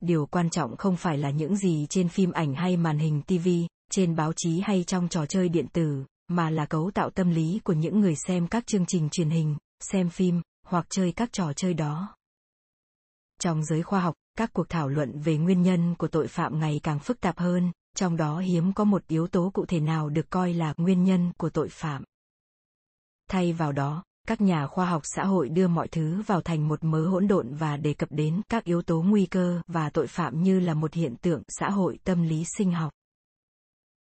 Điều 0.00 0.26
quan 0.26 0.50
trọng 0.50 0.76
không 0.76 0.96
phải 0.96 1.18
là 1.18 1.30
những 1.30 1.56
gì 1.56 1.86
trên 1.90 2.08
phim 2.08 2.32
ảnh 2.32 2.54
hay 2.54 2.76
màn 2.76 2.98
hình 2.98 3.22
TV, 3.22 3.48
trên 3.90 4.16
báo 4.16 4.32
chí 4.36 4.60
hay 4.60 4.84
trong 4.84 5.08
trò 5.08 5.26
chơi 5.26 5.48
điện 5.48 5.66
tử, 5.72 6.04
mà 6.28 6.50
là 6.50 6.66
cấu 6.66 6.90
tạo 6.90 7.10
tâm 7.10 7.30
lý 7.30 7.60
của 7.64 7.72
những 7.72 8.00
người 8.00 8.14
xem 8.16 8.46
các 8.46 8.66
chương 8.66 8.86
trình 8.86 9.08
truyền 9.08 9.30
hình, 9.30 9.56
xem 9.80 10.10
phim, 10.10 10.42
hoặc 10.66 10.86
chơi 10.90 11.12
các 11.12 11.32
trò 11.32 11.52
chơi 11.52 11.74
đó. 11.74 12.16
Trong 13.40 13.64
giới 13.64 13.82
khoa 13.82 14.00
học, 14.00 14.14
các 14.38 14.50
cuộc 14.52 14.68
thảo 14.68 14.88
luận 14.88 15.20
về 15.20 15.36
nguyên 15.36 15.62
nhân 15.62 15.94
của 15.98 16.08
tội 16.08 16.28
phạm 16.28 16.58
ngày 16.58 16.80
càng 16.82 16.98
phức 16.98 17.20
tạp 17.20 17.38
hơn, 17.38 17.72
trong 17.96 18.16
đó 18.16 18.38
hiếm 18.38 18.72
có 18.72 18.84
một 18.84 19.02
yếu 19.08 19.26
tố 19.26 19.50
cụ 19.54 19.66
thể 19.66 19.80
nào 19.80 20.08
được 20.08 20.30
coi 20.30 20.52
là 20.52 20.74
nguyên 20.76 21.04
nhân 21.04 21.32
của 21.36 21.50
tội 21.50 21.68
phạm. 21.68 22.04
Thay 23.30 23.52
vào 23.52 23.72
đó, 23.72 24.04
các 24.28 24.40
nhà 24.40 24.66
khoa 24.66 24.86
học 24.86 25.02
xã 25.04 25.24
hội 25.24 25.48
đưa 25.48 25.68
mọi 25.68 25.88
thứ 25.88 26.22
vào 26.26 26.40
thành 26.40 26.68
một 26.68 26.84
mớ 26.84 27.06
hỗn 27.06 27.28
độn 27.28 27.54
và 27.54 27.76
đề 27.76 27.94
cập 27.94 28.08
đến 28.12 28.42
các 28.48 28.64
yếu 28.64 28.82
tố 28.82 29.02
nguy 29.02 29.26
cơ 29.26 29.60
và 29.66 29.90
tội 29.90 30.06
phạm 30.06 30.42
như 30.42 30.60
là 30.60 30.74
một 30.74 30.94
hiện 30.94 31.16
tượng 31.16 31.42
xã 31.48 31.70
hội 31.70 31.98
tâm 32.04 32.22
lý 32.22 32.44
sinh 32.56 32.72
học 32.72 32.92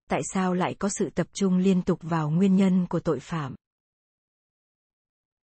tại 0.09 0.21
sao 0.35 0.55
lại 0.55 0.75
có 0.75 0.89
sự 0.89 1.11
tập 1.11 1.27
trung 1.33 1.59
liên 1.59 1.83
tục 1.83 1.99
vào 2.03 2.31
nguyên 2.31 2.57
nhân 2.57 2.87
của 2.87 3.01
tội 3.01 3.21
phạm 3.21 3.55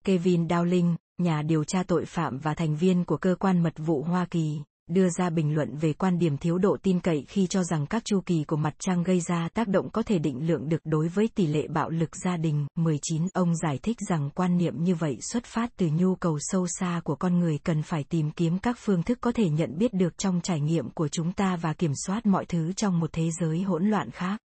kevin 0.06 0.48
dowling, 0.48 0.96
nhà 1.18 1.42
điều 1.42 1.64
tra 1.64 1.84
tội 1.84 2.06
phạm 2.06 2.38
và 2.38 2.54
thành 2.54 2.76
viên 2.76 3.04
của 3.04 3.18
cơ 3.18 3.36
quan 3.40 3.64
mật 3.64 3.74
vụ 3.78 4.04
hoa 4.04 4.26
kỳ, 4.32 4.60
đưa 4.90 5.10
ra 5.10 5.30
bình 5.30 5.56
luận 5.56 5.78
về 5.78 5.94
quan 5.94 6.20
điểm 6.20 6.38
thiếu 6.38 6.58
độ 6.58 6.78
tin 6.84 7.00
cậy 7.00 7.26
khi 7.28 7.48
cho 7.48 7.64
rằng 7.64 7.86
các 7.86 8.06
chu 8.06 8.22
kỳ 8.26 8.44
của 8.44 8.56
mặt 8.56 8.74
trăng 8.80 9.04
gây 9.04 9.20
ra 9.20 9.50
tác 9.54 9.68
động 9.68 9.90
có 9.90 10.04
thể 10.04 10.20
định 10.20 10.48
lượng 10.48 10.70
được 10.70 10.82
đối 10.84 11.08
với 11.08 11.30
tỷ 11.36 11.48
lệ 11.48 11.68
bạo 11.68 11.90
lực 11.90 12.16
gia 12.16 12.38
đình. 12.38 12.66
19. 12.76 13.28
Ông 13.34 13.56
giải 13.56 13.80
thích 13.84 13.98
rằng 14.10 14.30
quan 14.36 14.58
niệm 14.58 14.84
như 14.84 14.96
vậy 14.96 15.18
xuất 15.32 15.46
phát 15.46 15.70
từ 15.78 15.90
nhu 15.94 16.16
cầu 16.16 16.38
sâu 16.40 16.68
xa 16.80 17.02
của 17.04 17.16
con 17.16 17.40
người 17.40 17.58
cần 17.58 17.82
phải 17.82 18.04
tìm 18.04 18.32
kiếm 18.32 18.60
các 18.60 18.78
phương 18.80 19.04
thức 19.04 19.18
có 19.22 19.32
thể 19.32 19.50
nhận 19.50 19.78
biết 19.78 19.94
được 19.94 20.18
trong 20.18 20.42
trải 20.42 20.60
nghiệm 20.60 20.90
của 20.90 21.08
chúng 21.08 21.34
ta 21.34 21.56
và 21.56 21.74
kiểm 21.74 21.92
soát 22.06 22.26
mọi 22.26 22.46
thứ 22.46 22.74
trong 22.74 23.00
một 23.00 23.10
thế 23.14 23.30
giới 23.40 23.62
hỗn 23.62 23.90
loạn 23.90 24.12
khác. 24.12 24.45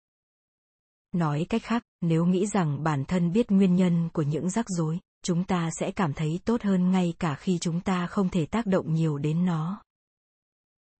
Nói 1.12 1.46
cách 1.48 1.62
khác, 1.62 1.82
nếu 2.00 2.26
nghĩ 2.26 2.46
rằng 2.46 2.82
bản 2.82 3.04
thân 3.04 3.32
biết 3.32 3.50
nguyên 3.50 3.76
nhân 3.76 4.08
của 4.12 4.22
những 4.22 4.50
rắc 4.50 4.68
rối, 4.68 4.98
chúng 5.22 5.44
ta 5.44 5.70
sẽ 5.80 5.90
cảm 5.90 6.12
thấy 6.12 6.40
tốt 6.44 6.62
hơn 6.62 6.90
ngay 6.90 7.14
cả 7.18 7.34
khi 7.34 7.58
chúng 7.58 7.80
ta 7.80 8.06
không 8.06 8.28
thể 8.28 8.46
tác 8.46 8.66
động 8.66 8.94
nhiều 8.94 9.18
đến 9.18 9.44
nó 9.44 9.82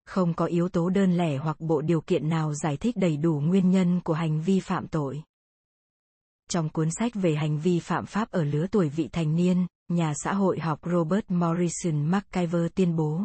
không 0.09 0.35
có 0.35 0.45
yếu 0.45 0.69
tố 0.69 0.91
đơn 0.91 1.13
lẻ 1.13 1.37
hoặc 1.37 1.61
bộ 1.61 1.81
điều 1.81 2.01
kiện 2.01 2.29
nào 2.29 2.55
giải 2.55 2.77
thích 2.77 2.97
đầy 2.97 3.17
đủ 3.17 3.41
nguyên 3.41 3.71
nhân 3.71 4.01
của 4.01 4.13
hành 4.13 4.41
vi 4.41 4.61
phạm 4.61 4.89
tội. 4.89 5.23
Trong 6.51 6.69
cuốn 6.69 6.89
sách 6.91 7.13
về 7.15 7.35
hành 7.35 7.59
vi 7.59 7.81
phạm 7.81 8.07
pháp 8.07 8.31
ở 8.31 8.45
lứa 8.45 8.67
tuổi 8.71 8.89
vị 8.89 9.09
thành 9.13 9.37
niên, 9.37 9.67
nhà 9.89 10.13
xã 10.25 10.35
hội 10.35 10.59
học 10.59 10.81
Robert 10.93 11.25
Morrison 11.29 12.11
McIver 12.11 12.67
tuyên 12.75 12.97
bố. 12.97 13.23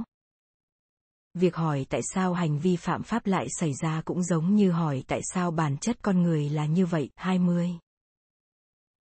Việc 1.34 1.56
hỏi 1.56 1.86
tại 1.90 2.02
sao 2.13 2.34
hành 2.34 2.60
vi 2.60 2.75
phạm 2.75 3.04
pháp 3.04 3.25
lại 3.25 3.48
xảy 3.60 3.74
ra 3.82 4.02
cũng 4.06 4.24
giống 4.24 4.56
như 4.56 4.72
hỏi 4.72 5.04
tại 5.08 5.22
sao 5.34 5.52
bản 5.52 5.78
chất 5.78 5.98
con 6.02 6.22
người 6.22 6.50
là 6.50 6.66
như 6.66 6.86
vậy. 6.86 7.10
20. 7.16 7.70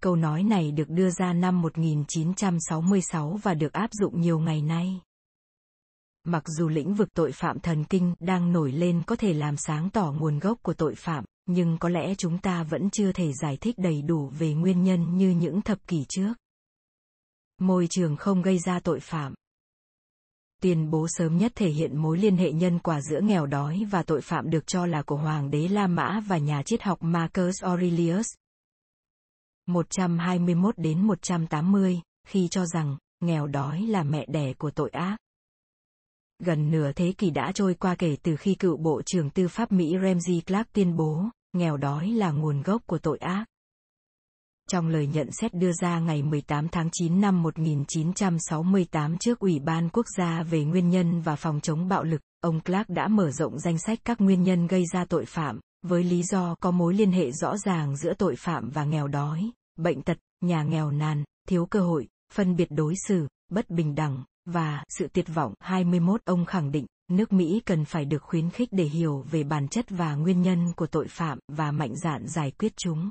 Câu 0.03 0.17
nói 0.17 0.43
này 0.43 0.73
được 0.73 0.89
đưa 0.89 1.11
ra 1.11 1.33
năm 1.33 1.63
1966 1.63 3.39
và 3.43 3.55
được 3.55 3.73
áp 3.73 3.91
dụng 3.93 4.21
nhiều 4.21 4.39
ngày 4.39 4.63
nay 4.63 5.01
mặc 6.25 6.43
dù 6.47 6.69
lĩnh 6.69 6.95
vực 6.95 7.09
tội 7.15 7.33
phạm 7.33 7.61
thần 7.61 7.85
kinh 7.85 8.15
đang 8.21 8.53
nổi 8.53 8.73
lên 8.73 9.03
có 9.07 9.17
thể 9.17 9.33
làm 9.33 9.57
sáng 9.57 9.91
tỏ 9.91 10.15
nguồn 10.19 10.39
gốc 10.39 10.59
của 10.63 10.75
tội 10.75 10.95
phạm, 10.95 11.25
nhưng 11.47 11.79
có 11.79 11.89
lẽ 11.89 12.15
chúng 12.15 12.39
ta 12.39 12.63
vẫn 12.63 12.91
chưa 12.91 13.13
thể 13.13 13.33
giải 13.33 13.57
thích 13.61 13.75
đầy 13.79 14.03
đủ 14.03 14.29
về 14.39 14.55
nguyên 14.55 14.85
nhân 14.85 15.17
như 15.17 15.31
những 15.31 15.63
thập 15.63 15.87
kỷ 15.87 16.05
trước 16.09 16.35
môi 17.59 17.87
trường 17.91 18.17
không 18.17 18.43
gây 18.43 18.59
ra 18.59 18.81
tội 18.81 19.01
phạm 19.01 19.35
tuyên 20.61 20.91
bố 20.91 21.07
sớm 21.09 21.39
nhất 21.39 21.53
thể 21.55 21.69
hiện 21.69 21.97
mối 21.97 22.19
liên 22.19 22.37
hệ 22.37 22.53
nhân 22.53 22.79
quả 22.79 23.01
giữa 23.01 23.21
nghèo 23.21 23.47
đói 23.47 23.87
và 23.91 24.03
tội 24.03 24.21
phạm 24.21 24.51
được 24.51 24.67
cho 24.67 24.87
là 24.87 25.03
của 25.03 25.17
hoàng 25.17 25.51
đế 25.51 25.69
La 25.69 25.87
Mã 25.87 26.21
và 26.27 26.39
nhà 26.39 26.63
triết 26.63 26.83
học 26.83 26.99
Marcus 27.03 27.63
Aurelius. 27.63 28.27
121 29.67 30.79
đến 30.79 31.01
180, 31.01 32.01
khi 32.27 32.49
cho 32.51 32.67
rằng 32.67 32.97
nghèo 33.21 33.47
đói 33.47 33.83
là 33.83 34.03
mẹ 34.03 34.27
đẻ 34.29 34.53
của 34.53 34.71
tội 34.71 34.91
ác 34.91 35.17
gần 36.41 36.71
nửa 36.71 36.93
thế 36.93 37.13
kỷ 37.19 37.31
đã 37.31 37.53
trôi 37.53 37.75
qua 37.75 37.95
kể 37.95 38.17
từ 38.23 38.37
khi 38.37 38.55
cựu 38.55 38.77
Bộ 38.77 39.03
trưởng 39.07 39.31
Tư 39.31 39.49
pháp 39.49 39.73
Mỹ 39.73 39.97
Ramsey 40.03 40.43
Clark 40.47 40.73
tuyên 40.73 40.97
bố, 40.97 41.25
nghèo 41.53 41.77
đói 41.77 42.09
là 42.09 42.31
nguồn 42.31 42.63
gốc 42.63 42.83
của 42.87 42.99
tội 42.99 43.19
ác. 43.19 43.45
Trong 44.71 44.89
lời 44.89 45.07
nhận 45.07 45.31
xét 45.31 45.55
đưa 45.55 45.73
ra 45.73 45.99
ngày 45.99 46.23
18 46.23 46.69
tháng 46.69 46.89
9 46.93 47.21
năm 47.21 47.43
1968 47.43 49.19
trước 49.19 49.39
Ủy 49.39 49.59
ban 49.59 49.89
Quốc 49.89 50.07
gia 50.19 50.43
về 50.43 50.65
Nguyên 50.65 50.91
nhân 50.91 51.21
và 51.21 51.37
Phòng 51.37 51.61
chống 51.61 51.89
bạo 51.89 52.05
lực, 52.05 52.21
ông 52.41 52.61
Clark 52.61 52.89
đã 52.89 53.09
mở 53.09 53.31
rộng 53.31 53.59
danh 53.59 53.79
sách 53.79 53.99
các 54.05 54.21
nguyên 54.21 54.43
nhân 54.43 54.67
gây 54.67 54.85
ra 54.93 55.05
tội 55.05 55.25
phạm, 55.25 55.61
với 55.83 56.05
lý 56.05 56.23
do 56.23 56.55
có 56.61 56.71
mối 56.71 56.95
liên 56.95 57.13
hệ 57.13 57.33
rõ 57.33 57.57
ràng 57.57 57.97
giữa 57.97 58.15
tội 58.15 58.37
phạm 58.37 58.71
và 58.71 58.85
nghèo 58.85 59.09
đói, 59.09 59.51
bệnh 59.79 60.03
tật, 60.03 60.19
nhà 60.41 60.63
nghèo 60.63 60.91
nàn, 60.91 61.25
thiếu 61.49 61.67
cơ 61.67 61.81
hội, 61.81 62.09
phân 62.33 62.57
biệt 62.57 62.69
đối 62.71 62.95
xử, 63.09 63.29
bất 63.51 63.71
bình 63.71 63.95
đẳng, 63.95 64.25
và 64.45 64.85
sự 64.89 65.09
tuyệt 65.13 65.27
vọng 65.35 65.55
21 65.61 66.21
ông 66.25 66.45
khẳng 66.45 66.73
định 66.73 66.87
nước 67.11 67.33
Mỹ 67.33 67.63
cần 67.67 67.85
phải 67.85 68.05
được 68.05 68.23
khuyến 68.23 68.51
khích 68.51 68.69
để 68.73 68.85
hiểu 68.85 69.25
về 69.31 69.45
bản 69.45 69.69
chất 69.69 69.87
và 69.89 70.15
nguyên 70.15 70.43
nhân 70.43 70.73
của 70.77 70.87
tội 70.87 71.07
phạm 71.09 71.39
và 71.49 71.73
mạnh 71.73 71.97
dạn 71.97 72.27
giải 72.27 72.51
quyết 72.51 72.73
chúng. 72.77 73.11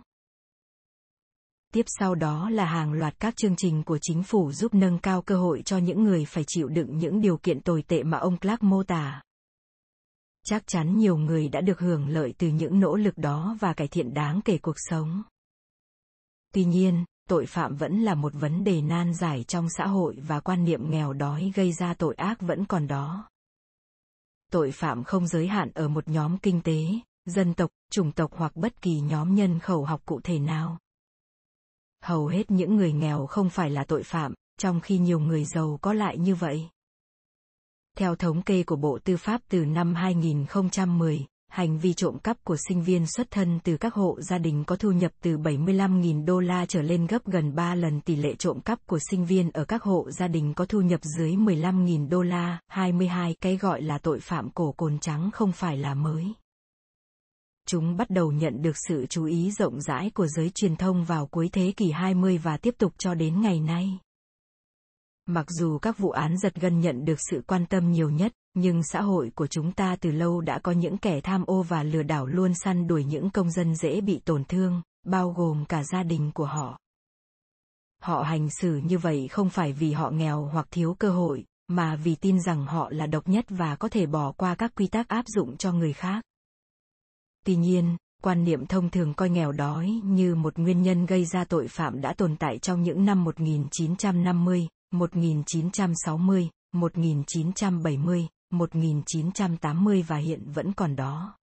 Tiếp 1.73 1.85
sau 1.87 2.15
đó 2.15 2.49
là 2.49 2.65
hàng 2.65 2.93
loạt 2.93 3.19
các 3.19 3.35
chương 3.35 3.55
trình 3.55 3.83
của 3.83 3.97
chính 4.01 4.23
phủ 4.23 4.51
giúp 4.51 4.73
nâng 4.73 4.99
cao 4.99 5.21
cơ 5.21 5.37
hội 5.37 5.61
cho 5.65 5.77
những 5.77 6.03
người 6.03 6.25
phải 6.25 6.43
chịu 6.47 6.67
đựng 6.67 6.97
những 6.97 7.21
điều 7.21 7.37
kiện 7.37 7.61
tồi 7.61 7.83
tệ 7.87 8.03
mà 8.03 8.17
ông 8.17 8.37
Clark 8.37 8.63
mô 8.63 8.83
tả. 8.83 9.21
Chắc 10.45 10.67
chắn 10.67 10.97
nhiều 10.97 11.17
người 11.17 11.49
đã 11.49 11.61
được 11.61 11.79
hưởng 11.79 12.07
lợi 12.07 12.33
từ 12.37 12.47
những 12.47 12.79
nỗ 12.79 12.95
lực 12.95 13.17
đó 13.17 13.57
và 13.59 13.73
cải 13.73 13.87
thiện 13.87 14.13
đáng 14.13 14.41
kể 14.45 14.57
cuộc 14.57 14.75
sống. 14.77 15.23
Tuy 16.53 16.65
nhiên, 16.65 17.05
tội 17.29 17.45
phạm 17.45 17.75
vẫn 17.75 17.99
là 17.99 18.15
một 18.15 18.33
vấn 18.33 18.63
đề 18.63 18.81
nan 18.81 19.13
giải 19.13 19.43
trong 19.43 19.67
xã 19.77 19.87
hội 19.87 20.17
và 20.27 20.39
quan 20.39 20.63
niệm 20.63 20.91
nghèo 20.91 21.13
đói 21.13 21.51
gây 21.55 21.71
ra 21.71 21.93
tội 21.93 22.15
ác 22.15 22.41
vẫn 22.41 22.65
còn 22.65 22.87
đó 22.87 23.29
tội 24.51 24.71
phạm 24.71 25.03
không 25.03 25.27
giới 25.27 25.47
hạn 25.47 25.71
ở 25.73 25.87
một 25.87 26.07
nhóm 26.07 26.37
kinh 26.37 26.61
tế 26.61 26.87
dân 27.25 27.53
tộc 27.53 27.69
chủng 27.91 28.11
tộc 28.11 28.31
hoặc 28.33 28.55
bất 28.55 28.81
kỳ 28.81 28.99
nhóm 28.99 29.35
nhân 29.35 29.59
khẩu 29.59 29.85
học 29.85 30.01
cụ 30.05 30.19
thể 30.23 30.39
nào 30.39 30.77
hầu 32.03 32.27
hết 32.27 32.51
những 32.51 32.75
người 32.75 32.93
nghèo 32.93 33.25
không 33.25 33.49
phải 33.49 33.69
là 33.69 33.83
tội 33.83 34.03
phạm 34.03 34.33
trong 34.57 34.79
khi 34.79 34.97
nhiều 34.97 35.19
người 35.19 35.45
giàu 35.45 35.79
có 35.81 35.93
lại 35.93 36.17
như 36.17 36.35
vậy 36.35 36.69
theo 37.99 38.15
thống 38.15 38.41
kê 38.41 38.63
của 38.63 38.75
Bộ 38.75 38.99
Tư 39.03 39.17
pháp 39.17 39.41
từ 39.49 39.65
năm 39.65 39.93
2010, 39.95 41.25
hành 41.51 41.79
vi 41.79 41.93
trộm 41.93 42.17
cắp 42.19 42.43
của 42.43 42.55
sinh 42.67 42.81
viên 42.81 43.05
xuất 43.07 43.31
thân 43.31 43.59
từ 43.63 43.77
các 43.77 43.93
hộ 43.93 44.21
gia 44.21 44.37
đình 44.37 44.63
có 44.63 44.75
thu 44.75 44.91
nhập 44.91 45.11
từ 45.21 45.37
75.000 45.37 46.25
đô 46.25 46.39
la 46.39 46.65
trở 46.65 46.81
lên 46.81 47.07
gấp 47.07 47.25
gần 47.25 47.55
3 47.55 47.75
lần 47.75 48.01
tỷ 48.01 48.15
lệ 48.15 48.35
trộm 48.35 48.59
cắp 48.59 48.79
của 48.85 48.99
sinh 49.11 49.25
viên 49.25 49.51
ở 49.51 49.65
các 49.65 49.83
hộ 49.83 50.11
gia 50.11 50.27
đình 50.27 50.53
có 50.53 50.65
thu 50.65 50.81
nhập 50.81 50.99
dưới 51.17 51.31
15.000 51.31 52.09
đô 52.09 52.21
la, 52.21 52.59
22 52.67 53.35
cái 53.41 53.57
gọi 53.57 53.81
là 53.81 53.97
tội 53.97 54.19
phạm 54.19 54.49
cổ 54.49 54.71
cồn 54.71 54.99
trắng 54.99 55.29
không 55.33 55.51
phải 55.51 55.77
là 55.77 55.93
mới. 55.93 56.33
Chúng 57.71 57.97
bắt 57.97 58.09
đầu 58.09 58.31
nhận 58.31 58.61
được 58.61 58.77
sự 58.87 59.05
chú 59.09 59.25
ý 59.25 59.51
rộng 59.51 59.81
rãi 59.81 60.09
của 60.09 60.27
giới 60.27 60.49
truyền 60.49 60.75
thông 60.75 61.03
vào 61.03 61.27
cuối 61.27 61.49
thế 61.53 61.73
kỷ 61.77 61.91
20 61.91 62.37
và 62.37 62.57
tiếp 62.57 62.75
tục 62.77 62.93
cho 62.97 63.13
đến 63.13 63.41
ngày 63.41 63.59
nay. 63.59 63.99
Mặc 65.25 65.45
dù 65.49 65.77
các 65.77 65.97
vụ 65.97 66.09
án 66.09 66.37
giật 66.37 66.55
gân 66.55 66.79
nhận 66.79 67.05
được 67.05 67.15
sự 67.31 67.41
quan 67.47 67.65
tâm 67.65 67.91
nhiều 67.91 68.09
nhất, 68.09 68.33
nhưng 68.53 68.83
xã 68.83 69.01
hội 69.01 69.31
của 69.35 69.47
chúng 69.47 69.71
ta 69.71 69.95
từ 69.95 70.11
lâu 70.11 70.41
đã 70.41 70.59
có 70.59 70.71
những 70.71 70.97
kẻ 70.97 71.21
tham 71.21 71.43
ô 71.45 71.63
và 71.63 71.83
lừa 71.83 72.03
đảo 72.03 72.25
luôn 72.25 72.53
săn 72.53 72.87
đuổi 72.87 73.03
những 73.03 73.29
công 73.29 73.51
dân 73.51 73.75
dễ 73.75 74.01
bị 74.01 74.19
tổn 74.25 74.43
thương, 74.45 74.81
bao 75.05 75.33
gồm 75.37 75.65
cả 75.65 75.83
gia 75.83 76.03
đình 76.03 76.31
của 76.31 76.45
họ. 76.45 76.79
Họ 78.01 78.23
hành 78.23 78.49
xử 78.49 78.75
như 78.75 78.97
vậy 78.97 79.27
không 79.27 79.49
phải 79.49 79.73
vì 79.73 79.91
họ 79.91 80.09
nghèo 80.09 80.49
hoặc 80.53 80.67
thiếu 80.71 80.95
cơ 80.99 81.09
hội, 81.09 81.45
mà 81.67 81.95
vì 81.95 82.15
tin 82.15 82.41
rằng 82.41 82.65
họ 82.65 82.89
là 82.91 83.07
độc 83.07 83.27
nhất 83.27 83.45
và 83.49 83.75
có 83.75 83.89
thể 83.89 84.05
bỏ 84.05 84.31
qua 84.31 84.55
các 84.55 84.75
quy 84.75 84.87
tắc 84.87 85.07
áp 85.07 85.25
dụng 85.27 85.57
cho 85.57 85.73
người 85.73 85.93
khác. 85.93 86.23
Tuy 87.49 87.55
nhiên, 87.55 87.97
quan 88.23 88.43
niệm 88.43 88.65
thông 88.65 88.89
thường 88.89 89.13
coi 89.13 89.29
nghèo 89.29 89.51
đói 89.51 90.01
như 90.03 90.35
một 90.35 90.57
nguyên 90.57 90.81
nhân 90.81 91.05
gây 91.05 91.25
ra 91.25 91.45
tội 91.45 91.67
phạm 91.67 92.01
đã 92.01 92.13
tồn 92.13 92.35
tại 92.35 92.59
trong 92.59 92.83
những 92.83 93.05
năm 93.05 93.23
1950, 93.23 94.67
1960, 94.91 96.49
1970, 96.71 98.27
1980 98.49 100.05
và 100.07 100.17
hiện 100.17 100.51
vẫn 100.51 100.73
còn 100.73 100.95
đó. 100.95 101.37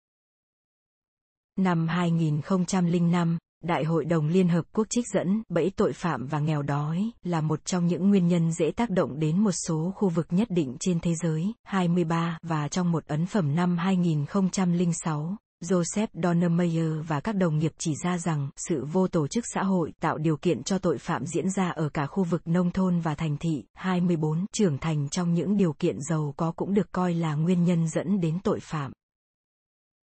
Năm 1.59 1.89
2005, 1.89 3.39
Đại 3.65 3.85
hội 3.85 4.05
đồng 4.05 4.29
Liên 4.29 4.49
Hợp 4.49 4.65
Quốc 4.73 4.87
trích 4.91 5.05
dẫn 5.15 5.43
bẫy 5.49 5.73
tội 5.77 5.93
phạm 5.93 6.27
và 6.27 6.39
nghèo 6.39 6.63
đói 6.63 7.11
là 7.23 7.41
một 7.41 7.65
trong 7.65 7.87
những 7.87 8.11
nguyên 8.11 8.29
nhân 8.29 8.53
dễ 8.53 8.71
tác 8.71 8.91
động 8.91 9.19
đến 9.19 9.39
một 9.39 9.53
số 9.53 9.93
khu 9.97 10.09
vực 10.09 10.27
nhất 10.31 10.49
định 10.51 10.77
trên 10.81 11.01
thế 11.01 11.15
giới, 11.15 11.53
23 11.65 12.39
và 12.43 12.69
trong 12.69 12.93
một 12.93 13.07
ấn 13.07 13.27
phẩm 13.27 13.55
năm 13.55 13.79
2006, 13.79 15.37
Joseph 15.63 16.07
Donnermeyer 16.23 16.93
và 17.07 17.21
các 17.21 17.37
đồng 17.37 17.59
nghiệp 17.59 17.73
chỉ 17.79 17.95
ra 18.05 18.19
rằng 18.19 18.51
sự 18.57 18.85
vô 18.85 19.09
tổ 19.09 19.27
chức 19.29 19.45
xã 19.55 19.63
hội 19.63 19.93
tạo 20.01 20.19
điều 20.19 20.37
kiện 20.37 20.63
cho 20.63 20.79
tội 20.79 20.99
phạm 20.99 21.27
diễn 21.27 21.51
ra 21.51 21.71
ở 21.71 21.89
cả 21.89 22.07
khu 22.07 22.25
vực 22.25 22.43
nông 22.45 22.71
thôn 22.71 23.01
và 23.01 23.15
thành 23.15 23.37
thị. 23.37 23.65
24 23.75 24.47
trưởng 24.53 24.79
thành 24.79 25.09
trong 25.09 25.35
những 25.35 25.57
điều 25.57 25.73
kiện 25.73 25.97
giàu 26.01 26.35
có 26.37 26.53
cũng 26.57 26.75
được 26.75 26.93
coi 26.93 27.15
là 27.15 27.35
nguyên 27.35 27.65
nhân 27.65 27.89
dẫn 27.89 28.21
đến 28.21 28.39
tội 28.45 28.61
phạm. 28.61 28.93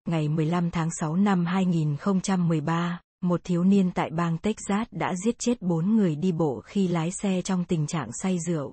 Ngày 0.08 0.28
15 0.28 0.70
tháng 0.70 0.88
6 1.00 1.16
năm 1.16 1.46
2013, 1.46 3.00
một 3.22 3.40
thiếu 3.44 3.64
niên 3.64 3.90
tại 3.94 4.10
bang 4.10 4.38
Texas 4.38 4.88
đã 4.90 5.14
giết 5.24 5.38
chết 5.38 5.62
bốn 5.62 5.96
người 5.96 6.16
đi 6.16 6.32
bộ 6.32 6.60
khi 6.64 6.88
lái 6.88 7.10
xe 7.10 7.42
trong 7.42 7.64
tình 7.64 7.86
trạng 7.86 8.10
say 8.22 8.38
rượu. 8.46 8.72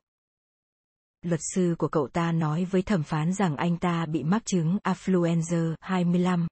Luật 1.21 1.39
sư 1.53 1.75
của 1.77 1.87
cậu 1.87 2.07
ta 2.07 2.31
nói 2.31 2.65
với 2.65 2.81
thẩm 2.81 3.03
phán 3.03 3.33
rằng 3.33 3.55
anh 3.55 3.77
ta 3.77 4.05
bị 4.05 4.23
mắc 4.23 4.45
chứng 4.45 4.77
affluenza 4.83 5.75
25. 5.79 6.47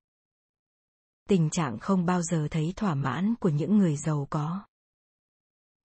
Tình 1.28 1.50
trạng 1.50 1.80
không 1.80 2.06
bao 2.06 2.22
giờ 2.22 2.48
thấy 2.52 2.74
thỏa 2.76 2.96
mãn 2.96 3.36
của 3.40 3.50
những 3.50 3.78
người 3.78 3.96
giàu 3.96 4.28
có. 4.30 4.64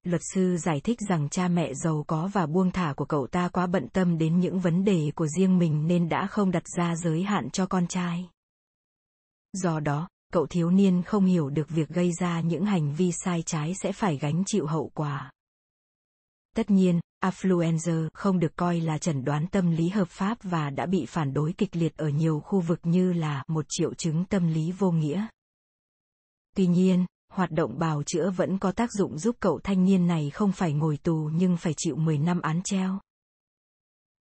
Luật 0.02 0.20
sư 0.34 0.56
giải 0.56 0.80
thích 0.80 0.98
rằng 1.08 1.28
cha 1.28 1.48
mẹ 1.48 1.74
giàu 1.74 2.04
có 2.06 2.30
và 2.32 2.46
buông 2.46 2.70
thả 2.70 2.94
của 2.96 3.04
cậu 3.04 3.26
ta 3.26 3.48
quá 3.48 3.66
bận 3.66 3.88
tâm 3.88 4.18
đến 4.18 4.40
những 4.40 4.60
vấn 4.60 4.84
đề 4.84 5.12
của 5.14 5.26
riêng 5.26 5.58
mình 5.58 5.86
nên 5.86 6.08
đã 6.08 6.26
không 6.26 6.50
đặt 6.50 6.62
ra 6.76 6.96
giới 6.96 7.22
hạn 7.22 7.50
cho 7.50 7.66
con 7.66 7.86
trai. 7.86 8.28
Do 9.52 9.80
đó, 9.80 10.08
cậu 10.32 10.46
thiếu 10.46 10.70
niên 10.70 11.02
không 11.02 11.24
hiểu 11.24 11.50
được 11.50 11.68
việc 11.68 11.88
gây 11.88 12.10
ra 12.20 12.40
những 12.40 12.64
hành 12.64 12.94
vi 12.94 13.12
sai 13.12 13.42
trái 13.42 13.74
sẽ 13.82 13.92
phải 13.92 14.18
gánh 14.18 14.42
chịu 14.46 14.66
hậu 14.66 14.90
quả. 14.94 15.32
Tất 16.56 16.70
nhiên, 16.70 17.00
affluenza 17.22 18.08
không 18.14 18.38
được 18.38 18.56
coi 18.56 18.80
là 18.80 18.98
chẩn 18.98 19.24
đoán 19.24 19.46
tâm 19.46 19.70
lý 19.70 19.88
hợp 19.88 20.08
pháp 20.08 20.38
và 20.42 20.70
đã 20.70 20.86
bị 20.86 21.06
phản 21.06 21.34
đối 21.34 21.52
kịch 21.52 21.76
liệt 21.76 21.96
ở 21.96 22.08
nhiều 22.08 22.40
khu 22.40 22.60
vực 22.60 22.80
như 22.82 23.12
là 23.12 23.44
một 23.48 23.64
triệu 23.68 23.94
chứng 23.94 24.24
tâm 24.24 24.46
lý 24.46 24.72
vô 24.72 24.90
nghĩa. 24.90 25.26
Tuy 26.56 26.66
nhiên, 26.66 27.06
hoạt 27.32 27.50
động 27.50 27.78
bào 27.78 28.02
chữa 28.02 28.30
vẫn 28.30 28.58
có 28.58 28.72
tác 28.72 28.92
dụng 28.92 29.18
giúp 29.18 29.36
cậu 29.40 29.60
thanh 29.64 29.84
niên 29.84 30.06
này 30.06 30.30
không 30.30 30.52
phải 30.52 30.72
ngồi 30.72 30.96
tù 30.96 31.30
nhưng 31.34 31.56
phải 31.56 31.74
chịu 31.76 31.96
10 31.96 32.18
năm 32.18 32.40
án 32.40 32.60
treo. 32.64 32.98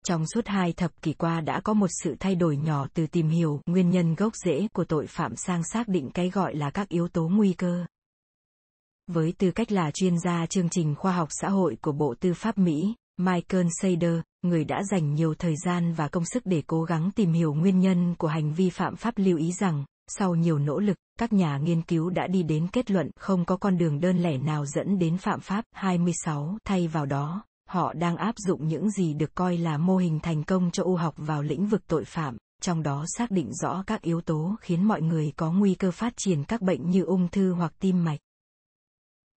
Trong 0.05 0.25
suốt 0.33 0.47
hai 0.47 0.73
thập 0.73 1.01
kỷ 1.01 1.13
qua 1.13 1.41
đã 1.41 1.61
có 1.63 1.73
một 1.73 1.89
sự 2.03 2.15
thay 2.19 2.35
đổi 2.35 2.57
nhỏ 2.57 2.87
từ 2.93 3.07
tìm 3.07 3.29
hiểu 3.29 3.61
nguyên 3.65 3.89
nhân 3.89 4.15
gốc 4.15 4.33
rễ 4.35 4.67
của 4.73 4.85
tội 4.85 5.07
phạm 5.07 5.35
sang 5.35 5.63
xác 5.63 5.87
định 5.87 6.09
cái 6.13 6.29
gọi 6.29 6.55
là 6.55 6.69
các 6.69 6.89
yếu 6.89 7.07
tố 7.07 7.27
nguy 7.27 7.53
cơ. 7.53 7.85
Với 9.13 9.33
tư 9.37 9.51
cách 9.51 9.71
là 9.71 9.91
chuyên 9.91 10.19
gia 10.19 10.45
chương 10.45 10.69
trình 10.69 10.95
khoa 10.95 11.11
học 11.11 11.27
xã 11.31 11.49
hội 11.49 11.77
của 11.81 11.91
Bộ 11.91 12.15
Tư 12.19 12.33
pháp 12.33 12.57
Mỹ, 12.57 12.95
Michael 13.17 13.67
Sader, 13.81 14.19
người 14.41 14.63
đã 14.63 14.83
dành 14.91 15.13
nhiều 15.13 15.33
thời 15.39 15.55
gian 15.65 15.93
và 15.93 16.07
công 16.07 16.25
sức 16.25 16.45
để 16.45 16.63
cố 16.67 16.83
gắng 16.83 17.11
tìm 17.15 17.33
hiểu 17.33 17.53
nguyên 17.53 17.79
nhân 17.79 18.15
của 18.17 18.27
hành 18.27 18.53
vi 18.53 18.69
phạm 18.69 18.95
pháp 18.95 19.13
lưu 19.17 19.37
ý 19.37 19.51
rằng, 19.51 19.85
sau 20.07 20.35
nhiều 20.35 20.59
nỗ 20.59 20.79
lực, 20.79 20.97
các 21.19 21.33
nhà 21.33 21.57
nghiên 21.57 21.81
cứu 21.81 22.09
đã 22.09 22.27
đi 22.27 22.43
đến 22.43 22.67
kết 22.67 22.91
luận 22.91 23.11
không 23.19 23.45
có 23.45 23.57
con 23.57 23.77
đường 23.77 23.99
đơn 23.99 24.17
lẻ 24.17 24.37
nào 24.37 24.65
dẫn 24.65 24.99
đến 24.99 25.17
phạm 25.17 25.39
pháp 25.39 25.65
26. 25.71 26.57
Thay 26.65 26.87
vào 26.87 27.05
đó, 27.05 27.43
họ 27.69 27.93
đang 27.93 28.17
áp 28.17 28.35
dụng 28.37 28.67
những 28.67 28.89
gì 28.91 29.13
được 29.13 29.35
coi 29.35 29.57
là 29.57 29.77
mô 29.77 29.97
hình 29.97 30.19
thành 30.19 30.43
công 30.43 30.71
cho 30.71 30.83
u 30.83 30.95
học 30.95 31.13
vào 31.17 31.41
lĩnh 31.41 31.67
vực 31.67 31.81
tội 31.87 32.05
phạm, 32.05 32.37
trong 32.61 32.83
đó 32.83 33.05
xác 33.17 33.31
định 33.31 33.53
rõ 33.53 33.83
các 33.87 34.01
yếu 34.01 34.21
tố 34.21 34.55
khiến 34.61 34.83
mọi 34.83 35.01
người 35.01 35.33
có 35.35 35.51
nguy 35.51 35.75
cơ 35.75 35.91
phát 35.91 36.13
triển 36.17 36.43
các 36.43 36.61
bệnh 36.61 36.89
như 36.89 37.03
ung 37.03 37.27
thư 37.27 37.53
hoặc 37.53 37.73
tim 37.79 38.03
mạch. 38.03 38.19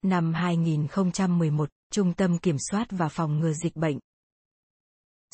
Năm 0.04 0.34
2011, 0.34 1.68
Trung 1.92 2.12
tâm 2.12 2.38
Kiểm 2.38 2.56
soát 2.70 2.86
và 2.90 3.08
Phòng 3.08 3.38
ngừa 3.38 3.52
Dịch 3.52 3.76
bệnh 3.76 3.98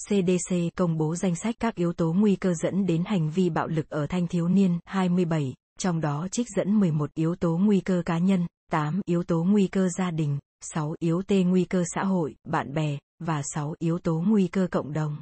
CDC 0.09 0.55
công 0.77 0.99
bố 0.99 1.17
danh 1.17 1.37
sách 1.37 1.55
các 1.61 1.75
yếu 1.75 1.93
tố 1.93 2.13
nguy 2.13 2.37
cơ 2.37 2.55
dẫn 2.55 2.87
đến 2.87 3.05
hành 3.07 3.31
vi 3.31 3.51
bạo 3.51 3.69
lực 3.69 3.91
ở 3.91 4.07
thanh 4.07 4.27
thiếu 4.27 4.49
niên 4.49 4.79
27, 4.85 5.55
trong 5.79 6.01
đó 6.01 6.29
trích 6.31 6.47
dẫn 6.57 6.81
11 6.81 7.15
yếu 7.15 7.35
tố 7.37 7.57
nguy 7.57 7.81
cơ 7.81 8.03
cá 8.07 8.19
nhân, 8.19 8.47
8 8.71 9.01
yếu 9.05 9.23
tố 9.23 9.45
nguy 9.45 9.67
cơ 9.67 9.89
gia 9.99 10.11
đình, 10.11 10.39
6 10.61 10.95
yếu 10.99 11.23
tố 11.23 11.37
nguy 11.37 11.65
cơ 11.65 11.85
xã 11.95 12.05
hội, 12.05 12.35
bạn 12.45 12.75
bè, 12.75 12.99
và 13.19 13.43
6 13.55 13.75
yếu 13.79 13.99
tố 13.99 14.23
nguy 14.27 14.49
cơ 14.49 14.69
cộng 14.71 14.93
đồng. 14.93 15.17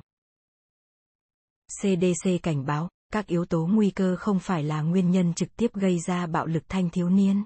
CDC 1.81 2.31
cảnh 2.43 2.67
báo, 2.67 2.89
các 3.13 3.27
yếu 3.27 3.45
tố 3.45 3.67
nguy 3.67 3.91
cơ 3.91 4.17
không 4.17 4.39
phải 4.39 4.63
là 4.63 4.83
nguyên 4.83 5.11
nhân 5.11 5.35
trực 5.35 5.57
tiếp 5.57 5.71
gây 5.75 5.99
ra 6.07 6.27
bạo 6.27 6.47
lực 6.47 6.63
thanh 6.69 6.91
thiếu 6.91 7.09
niên. 7.09 7.45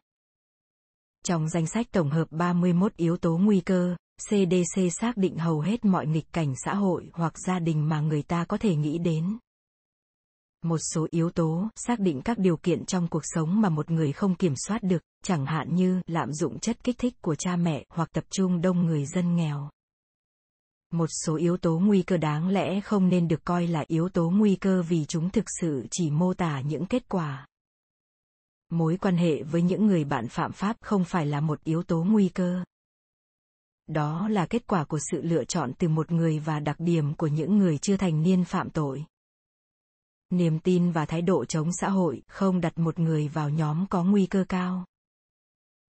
Trong 1.26 1.48
danh 1.48 1.66
sách 1.66 1.86
tổng 1.92 2.10
hợp 2.10 2.24
31 2.30 2.92
yếu 2.96 3.16
tố 3.16 3.36
nguy 3.36 3.60
cơ, 3.60 3.96
CDC 4.28 4.80
xác 5.00 5.16
định 5.16 5.38
hầu 5.38 5.60
hết 5.60 5.84
mọi 5.84 6.06
nghịch 6.06 6.32
cảnh 6.32 6.54
xã 6.64 6.74
hội 6.74 7.10
hoặc 7.12 7.32
gia 7.46 7.58
đình 7.58 7.88
mà 7.88 8.00
người 8.00 8.22
ta 8.22 8.44
có 8.44 8.56
thể 8.56 8.76
nghĩ 8.76 8.98
đến. 8.98 9.38
Một 10.64 10.78
số 10.94 11.06
yếu 11.10 11.30
tố 11.30 11.68
xác 11.76 12.00
định 12.00 12.22
các 12.24 12.38
điều 12.38 12.56
kiện 12.56 12.84
trong 12.84 13.08
cuộc 13.08 13.22
sống 13.24 13.60
mà 13.60 13.68
một 13.68 13.90
người 13.90 14.12
không 14.12 14.34
kiểm 14.34 14.54
soát 14.66 14.82
được, 14.82 15.02
chẳng 15.24 15.46
hạn 15.46 15.74
như 15.74 16.00
lạm 16.06 16.32
dụng 16.32 16.58
chất 16.58 16.84
kích 16.84 16.98
thích 16.98 17.14
của 17.22 17.34
cha 17.34 17.56
mẹ 17.56 17.84
hoặc 17.88 18.12
tập 18.12 18.24
trung 18.30 18.60
đông 18.60 18.86
người 18.86 19.06
dân 19.06 19.36
nghèo. 19.36 19.70
Một 20.92 21.08
số 21.24 21.36
yếu 21.36 21.56
tố 21.56 21.78
nguy 21.78 22.02
cơ 22.02 22.16
đáng 22.16 22.48
lẽ 22.48 22.80
không 22.80 23.08
nên 23.08 23.28
được 23.28 23.44
coi 23.44 23.66
là 23.66 23.84
yếu 23.86 24.08
tố 24.08 24.30
nguy 24.30 24.56
cơ 24.56 24.82
vì 24.82 25.04
chúng 25.04 25.30
thực 25.30 25.44
sự 25.60 25.86
chỉ 25.90 26.10
mô 26.10 26.34
tả 26.34 26.60
những 26.60 26.86
kết 26.86 27.08
quả 27.08 27.46
mối 28.72 28.96
quan 29.00 29.16
hệ 29.16 29.42
với 29.42 29.62
những 29.62 29.86
người 29.86 30.04
bạn 30.04 30.28
phạm 30.28 30.52
pháp 30.52 30.76
không 30.80 31.04
phải 31.04 31.26
là 31.26 31.40
một 31.40 31.64
yếu 31.64 31.82
tố 31.82 32.04
nguy 32.04 32.28
cơ. 32.28 32.64
Đó 33.86 34.28
là 34.28 34.46
kết 34.46 34.66
quả 34.66 34.84
của 34.84 34.98
sự 35.10 35.22
lựa 35.22 35.44
chọn 35.44 35.72
từ 35.78 35.88
một 35.88 36.12
người 36.12 36.38
và 36.38 36.60
đặc 36.60 36.76
điểm 36.78 37.14
của 37.14 37.26
những 37.26 37.58
người 37.58 37.78
chưa 37.78 37.96
thành 37.96 38.22
niên 38.22 38.44
phạm 38.44 38.70
tội. 38.70 39.04
Niềm 40.30 40.58
tin 40.58 40.90
và 40.90 41.06
thái 41.06 41.22
độ 41.22 41.44
chống 41.44 41.70
xã 41.80 41.88
hội 41.88 42.22
không 42.28 42.60
đặt 42.60 42.78
một 42.78 42.98
người 42.98 43.28
vào 43.28 43.50
nhóm 43.50 43.86
có 43.90 44.04
nguy 44.04 44.26
cơ 44.26 44.44
cao. 44.48 44.84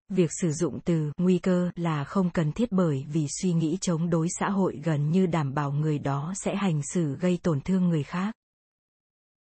Việc 0.09 0.29
sử 0.41 0.51
dụng 0.51 0.79
từ 0.86 1.12
nguy 1.17 1.39
cơ 1.39 1.71
là 1.75 2.03
không 2.03 2.29
cần 2.29 2.51
thiết 2.51 2.71
bởi 2.71 3.05
vì 3.09 3.27
suy 3.41 3.53
nghĩ 3.53 3.77
chống 3.81 4.09
đối 4.09 4.27
xã 4.39 4.49
hội 4.49 4.81
gần 4.83 5.12
như 5.12 5.25
đảm 5.25 5.53
bảo 5.53 5.71
người 5.71 5.99
đó 5.99 6.33
sẽ 6.36 6.55
hành 6.55 6.81
xử 6.93 7.15
gây 7.15 7.39
tổn 7.43 7.62
thương 7.62 7.89
người 7.89 8.03
khác 8.03 8.36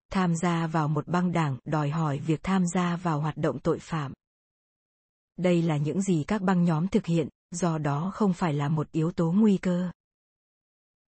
tham 0.10 0.36
gia 0.36 0.68
vào 0.68 0.88
một 0.88 1.08
băng 1.08 1.32
đảng, 1.32 1.58
đòi 1.66 1.90
hỏi 1.90 2.20
việc 2.20 2.40
tham 2.44 2.68
gia 2.68 2.96
vào 2.96 3.20
hoạt 3.20 3.38
động 3.38 3.60
tội 3.60 3.80
phạm. 3.80 4.14
Đây 5.38 5.62
là 5.62 5.78
những 5.78 6.02
gì 6.02 6.24
các 6.28 6.42
băng 6.42 6.64
nhóm 6.64 6.88
thực 6.88 7.06
hiện, 7.06 7.28
do 7.52 7.78
đó 7.78 8.12
không 8.14 8.34
phải 8.34 8.54
là 8.54 8.70
một 8.70 8.92
yếu 8.92 9.12
tố 9.12 9.32
nguy 9.32 9.58
cơ. 9.58 9.92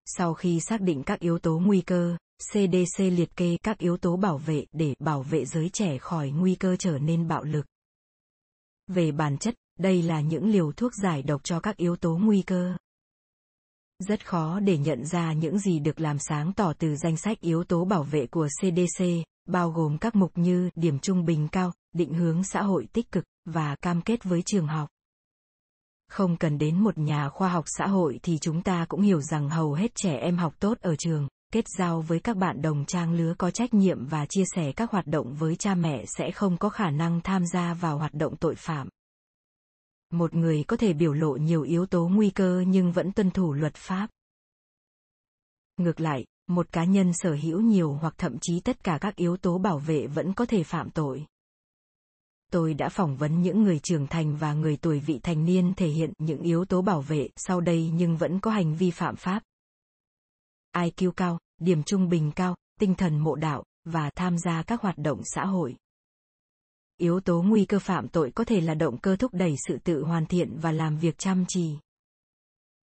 Sau 0.05 0.33
khi 0.33 0.59
xác 0.59 0.81
định 0.81 1.03
các 1.03 1.19
yếu 1.19 1.39
tố 1.39 1.59
nguy 1.59 1.81
cơ 1.81 2.17
cdc 2.41 2.99
liệt 2.99 3.35
kê 3.35 3.57
các 3.63 3.77
yếu 3.77 3.97
tố 3.97 4.17
bảo 4.17 4.37
vệ 4.37 4.65
để 4.71 4.95
bảo 4.99 5.23
vệ 5.23 5.45
giới 5.45 5.69
trẻ 5.73 5.97
khỏi 5.97 6.29
nguy 6.29 6.55
cơ 6.55 6.75
trở 6.75 6.97
nên 6.97 7.27
bạo 7.27 7.43
lực. 7.43 7.65
Về 8.87 9.11
bản 9.11 9.37
chất, 9.37 9.55
đây 9.79 10.01
là 10.01 10.21
những 10.21 10.51
liều 10.51 10.71
thuốc 10.71 10.91
giải 11.03 11.23
độc 11.23 11.43
cho 11.43 11.59
các 11.59 11.77
yếu 11.77 11.95
tố 11.95 12.17
nguy 12.17 12.41
cơ 12.41 12.77
rất 14.01 14.27
khó 14.27 14.59
để 14.59 14.77
nhận 14.77 15.05
ra 15.05 15.33
những 15.33 15.59
gì 15.59 15.79
được 15.79 15.99
làm 15.99 16.17
sáng 16.19 16.53
tỏ 16.53 16.73
từ 16.79 16.95
danh 16.95 17.17
sách 17.17 17.41
yếu 17.41 17.63
tố 17.63 17.85
bảo 17.85 18.03
vệ 18.03 18.27
của 18.27 18.47
CDC, 18.61 19.05
bao 19.47 19.71
gồm 19.71 19.97
các 19.97 20.15
mục 20.15 20.31
như 20.35 20.69
điểm 20.75 20.99
trung 20.99 21.25
bình 21.25 21.47
cao, 21.47 21.73
định 21.93 22.13
hướng 22.13 22.43
xã 22.43 22.61
hội 22.61 22.87
tích 22.93 23.11
cực 23.11 23.23
và 23.45 23.75
cam 23.75 24.01
kết 24.01 24.23
với 24.23 24.41
trường 24.45 24.67
học. 24.67 24.89
Không 26.09 26.37
cần 26.37 26.57
đến 26.57 26.79
một 26.79 26.97
nhà 26.97 27.29
khoa 27.29 27.49
học 27.49 27.65
xã 27.67 27.87
hội 27.87 28.19
thì 28.23 28.37
chúng 28.41 28.61
ta 28.61 28.85
cũng 28.89 29.01
hiểu 29.01 29.21
rằng 29.21 29.49
hầu 29.49 29.73
hết 29.73 29.95
trẻ 29.95 30.17
em 30.17 30.37
học 30.37 30.53
tốt 30.59 30.77
ở 30.81 30.95
trường, 30.95 31.27
kết 31.53 31.65
giao 31.77 32.01
với 32.01 32.19
các 32.19 32.37
bạn 32.37 32.61
đồng 32.61 32.85
trang 32.85 33.13
lứa 33.13 33.33
có 33.37 33.51
trách 33.51 33.73
nhiệm 33.73 34.05
và 34.05 34.25
chia 34.25 34.43
sẻ 34.55 34.71
các 34.71 34.91
hoạt 34.91 35.07
động 35.07 35.33
với 35.33 35.55
cha 35.55 35.75
mẹ 35.75 36.03
sẽ 36.07 36.31
không 36.31 36.57
có 36.57 36.69
khả 36.69 36.89
năng 36.89 37.21
tham 37.21 37.45
gia 37.45 37.73
vào 37.73 37.97
hoạt 37.97 38.13
động 38.13 38.35
tội 38.35 38.55
phạm 38.55 38.89
một 40.13 40.33
người 40.33 40.63
có 40.67 40.77
thể 40.77 40.93
biểu 40.93 41.13
lộ 41.13 41.35
nhiều 41.35 41.61
yếu 41.61 41.85
tố 41.85 42.07
nguy 42.07 42.29
cơ 42.29 42.63
nhưng 42.67 42.91
vẫn 42.91 43.11
tuân 43.11 43.31
thủ 43.31 43.53
luật 43.53 43.75
pháp. 43.75 44.07
Ngược 45.77 45.99
lại, 45.99 46.25
một 46.47 46.71
cá 46.71 46.83
nhân 46.83 47.11
sở 47.13 47.33
hữu 47.33 47.61
nhiều 47.61 47.93
hoặc 47.93 48.13
thậm 48.17 48.37
chí 48.41 48.59
tất 48.59 48.83
cả 48.83 48.97
các 49.01 49.15
yếu 49.15 49.37
tố 49.37 49.57
bảo 49.57 49.79
vệ 49.79 50.07
vẫn 50.07 50.33
có 50.33 50.45
thể 50.45 50.63
phạm 50.63 50.89
tội. 50.89 51.25
Tôi 52.51 52.73
đã 52.73 52.89
phỏng 52.89 53.17
vấn 53.17 53.41
những 53.41 53.63
người 53.63 53.79
trưởng 53.79 54.07
thành 54.07 54.35
và 54.35 54.53
người 54.53 54.77
tuổi 54.77 54.99
vị 54.99 55.19
thành 55.23 55.45
niên 55.45 55.73
thể 55.77 55.87
hiện 55.87 56.13
những 56.17 56.41
yếu 56.41 56.65
tố 56.65 56.81
bảo 56.81 57.01
vệ 57.01 57.29
sau 57.35 57.61
đây 57.61 57.91
nhưng 57.93 58.17
vẫn 58.17 58.39
có 58.39 58.51
hành 58.51 58.75
vi 58.75 58.91
phạm 58.91 59.15
pháp. 59.15 59.43
Iq 60.75 61.11
cao, 61.11 61.39
điểm 61.57 61.83
trung 61.83 62.09
bình 62.09 62.31
cao, 62.35 62.55
tinh 62.79 62.95
thần 62.95 63.19
mộ 63.19 63.35
đạo 63.35 63.63
và 63.85 64.09
tham 64.15 64.37
gia 64.37 64.63
các 64.63 64.81
hoạt 64.81 64.97
động 64.97 65.21
xã 65.23 65.45
hội 65.45 65.75
yếu 67.01 67.19
tố 67.19 67.41
nguy 67.41 67.65
cơ 67.65 67.79
phạm 67.79 68.07
tội 68.07 68.31
có 68.31 68.43
thể 68.43 68.61
là 68.61 68.73
động 68.73 68.97
cơ 68.97 69.15
thúc 69.15 69.33
đẩy 69.33 69.55
sự 69.67 69.77
tự 69.83 70.03
hoàn 70.03 70.25
thiện 70.25 70.59
và 70.59 70.71
làm 70.71 70.97
việc 70.97 71.17
chăm 71.17 71.45
chỉ. 71.47 71.75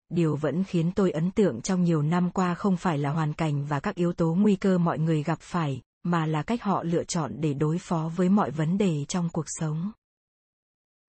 Điều 0.09 0.37
vẫn 0.37 0.65
khiến 0.65 0.93
tôi 0.95 1.11
ấn 1.11 1.31
tượng 1.31 1.61
trong 1.61 1.85
nhiều 1.85 2.03
năm 2.03 2.31
qua 2.31 2.55
không 2.55 2.77
phải 2.77 2.99
là 2.99 3.11
hoàn 3.11 3.33
cảnh 3.33 3.65
và 3.65 3.81
các 3.81 3.95
yếu 3.95 4.13
tố 4.13 4.35
nguy 4.35 4.57
cơ 4.57 4.79
mọi 4.79 4.99
người 4.99 5.23
gặp 5.23 5.41
phải, 5.41 5.81
mà 6.03 6.27
là 6.27 6.43
cách 6.43 6.63
họ 6.63 6.83
lựa 6.83 7.05
chọn 7.05 7.33
để 7.41 7.55
đối 7.55 7.79
phó 7.79 8.11
với 8.17 8.29
mọi 8.29 8.51
vấn 8.51 8.79
đề 8.79 9.05
trong 9.05 9.29
cuộc 9.33 9.45
sống. 9.47 9.93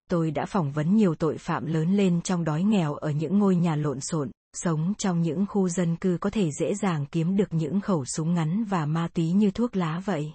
Tôi 0.10 0.32
đã 0.32 0.46
phỏng 0.46 0.72
vấn 0.72 0.96
nhiều 0.96 1.16
tội 1.16 1.38
phạm 1.38 1.66
lớn 1.66 1.98
lên 1.98 2.22
trong 2.22 2.44
đói 2.44 2.64
nghèo 2.64 2.96
ở 2.96 3.10
những 3.10 3.40
ngôi 3.40 3.56
nhà 3.56 3.76
lộn 3.76 4.00
xộn, 4.02 4.32
sống 4.54 4.94
trong 4.98 5.22
những 5.22 5.46
khu 5.50 5.70
dân 5.70 5.96
cư 5.96 6.18
có 6.22 6.30
thể 6.30 6.50
dễ 6.60 6.76
dàng 6.76 7.06
kiếm 7.12 7.38
được 7.38 7.54
những 7.54 7.82
khẩu 7.82 8.06
súng 8.06 8.34
ngắn 8.34 8.64
và 8.64 8.86
ma 8.86 9.08
túy 9.14 9.32
như 9.32 9.52
thuốc 9.52 9.76
lá 9.76 10.02
vậy 10.06 10.34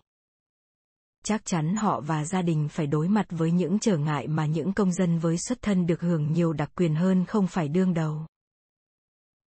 chắc 1.24 1.44
chắn 1.44 1.76
họ 1.76 2.00
và 2.00 2.24
gia 2.24 2.42
đình 2.42 2.68
phải 2.68 2.86
đối 2.86 3.08
mặt 3.08 3.26
với 3.30 3.50
những 3.50 3.78
trở 3.78 3.96
ngại 3.96 4.26
mà 4.28 4.46
những 4.46 4.72
công 4.72 4.92
dân 4.92 5.18
với 5.18 5.38
xuất 5.38 5.62
thân 5.62 5.86
được 5.86 6.00
hưởng 6.00 6.32
nhiều 6.32 6.52
đặc 6.52 6.70
quyền 6.74 6.94
hơn 6.94 7.24
không 7.24 7.46
phải 7.46 7.68
đương 7.68 7.94
đầu. 7.94 8.26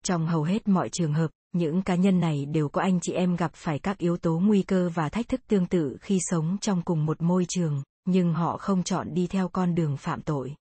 Trong 0.03 0.27
hầu 0.27 0.43
hết 0.43 0.67
mọi 0.67 0.89
trường 0.89 1.13
hợp, 1.13 1.31
những 1.53 1.81
cá 1.81 1.95
nhân 1.95 2.19
này 2.19 2.45
đều 2.45 2.69
có 2.69 2.81
anh 2.81 2.99
chị 3.01 3.13
em 3.13 3.35
gặp 3.35 3.51
phải 3.55 3.79
các 3.79 3.97
yếu 3.97 4.17
tố 4.17 4.39
nguy 4.39 4.61
cơ 4.61 4.89
và 4.93 5.09
thách 5.09 5.27
thức 5.27 5.41
tương 5.47 5.65
tự 5.65 5.97
khi 6.01 6.19
sống 6.21 6.57
trong 6.61 6.81
cùng 6.81 7.05
một 7.05 7.21
môi 7.21 7.45
trường, 7.49 7.83
nhưng 8.05 8.33
họ 8.33 8.57
không 8.57 8.83
chọn 8.83 9.13
đi 9.13 9.27
theo 9.27 9.49
con 9.49 9.75
đường 9.75 9.97
phạm 9.97 10.21
tội. 10.21 10.55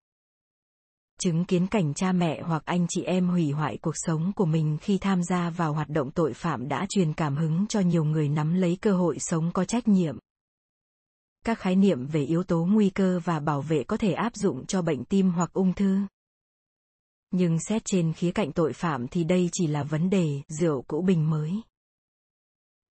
Chứng 1.20 1.44
kiến 1.44 1.66
cảnh 1.66 1.94
cha 1.94 2.12
mẹ 2.12 2.42
hoặc 2.42 2.62
anh 2.64 2.87
chị 2.88 3.03
em 3.03 3.29
hủy 3.29 3.50
hoại 3.50 3.79
cuộc 3.83 3.94
sống 3.94 4.33
của 4.37 4.46
mình 4.46 4.79
khi 4.81 4.98
tham 4.98 5.22
gia 5.22 5.50
vào 5.50 5.72
hoạt 5.72 5.88
động 5.88 6.11
tội 6.11 6.33
phạm 6.33 6.68
đã 6.68 6.87
truyền 6.88 7.12
cảm 7.12 7.37
hứng 7.37 7.66
cho 7.68 7.81
nhiều 7.81 8.05
người 8.05 8.29
nắm 8.29 8.55
lấy 8.55 8.79
cơ 8.81 8.92
hội 8.92 9.16
sống 9.18 9.50
có 9.53 9.64
trách 9.64 9.88
nhiệm. 9.88 10.18
Các 11.44 11.59
khái 11.59 11.76
niệm 11.76 12.07
về 12.07 12.24
yếu 12.24 12.42
tố 12.42 12.64
nguy 12.64 12.90
cơ 12.90 13.20
và 13.24 13.40
bảo 13.40 13.62
vệ 13.62 13.85
có 13.85 13.96
thể 13.96 14.12
áp 14.12 14.37
dụng 14.37 14.66
cho 14.66 14.83
bệnh 14.83 15.04
tim 15.04 15.30
hoặc 15.30 15.52
ung 15.52 15.72
thư. 15.72 15.98
Nhưng 17.30 17.59
xét 17.68 17.83
trên 17.85 18.12
khía 18.12 18.33
cạnh 18.33 18.52
tội 18.52 18.72
phạm 18.72 19.09
thì 19.09 19.24
đây 19.24 19.48
chỉ 19.52 19.66
là 19.66 19.83
vấn 19.83 20.11
đề 20.11 20.42
rượu 20.48 20.83
cũ 20.83 21.02
bình 21.02 21.30
mới 21.30 21.62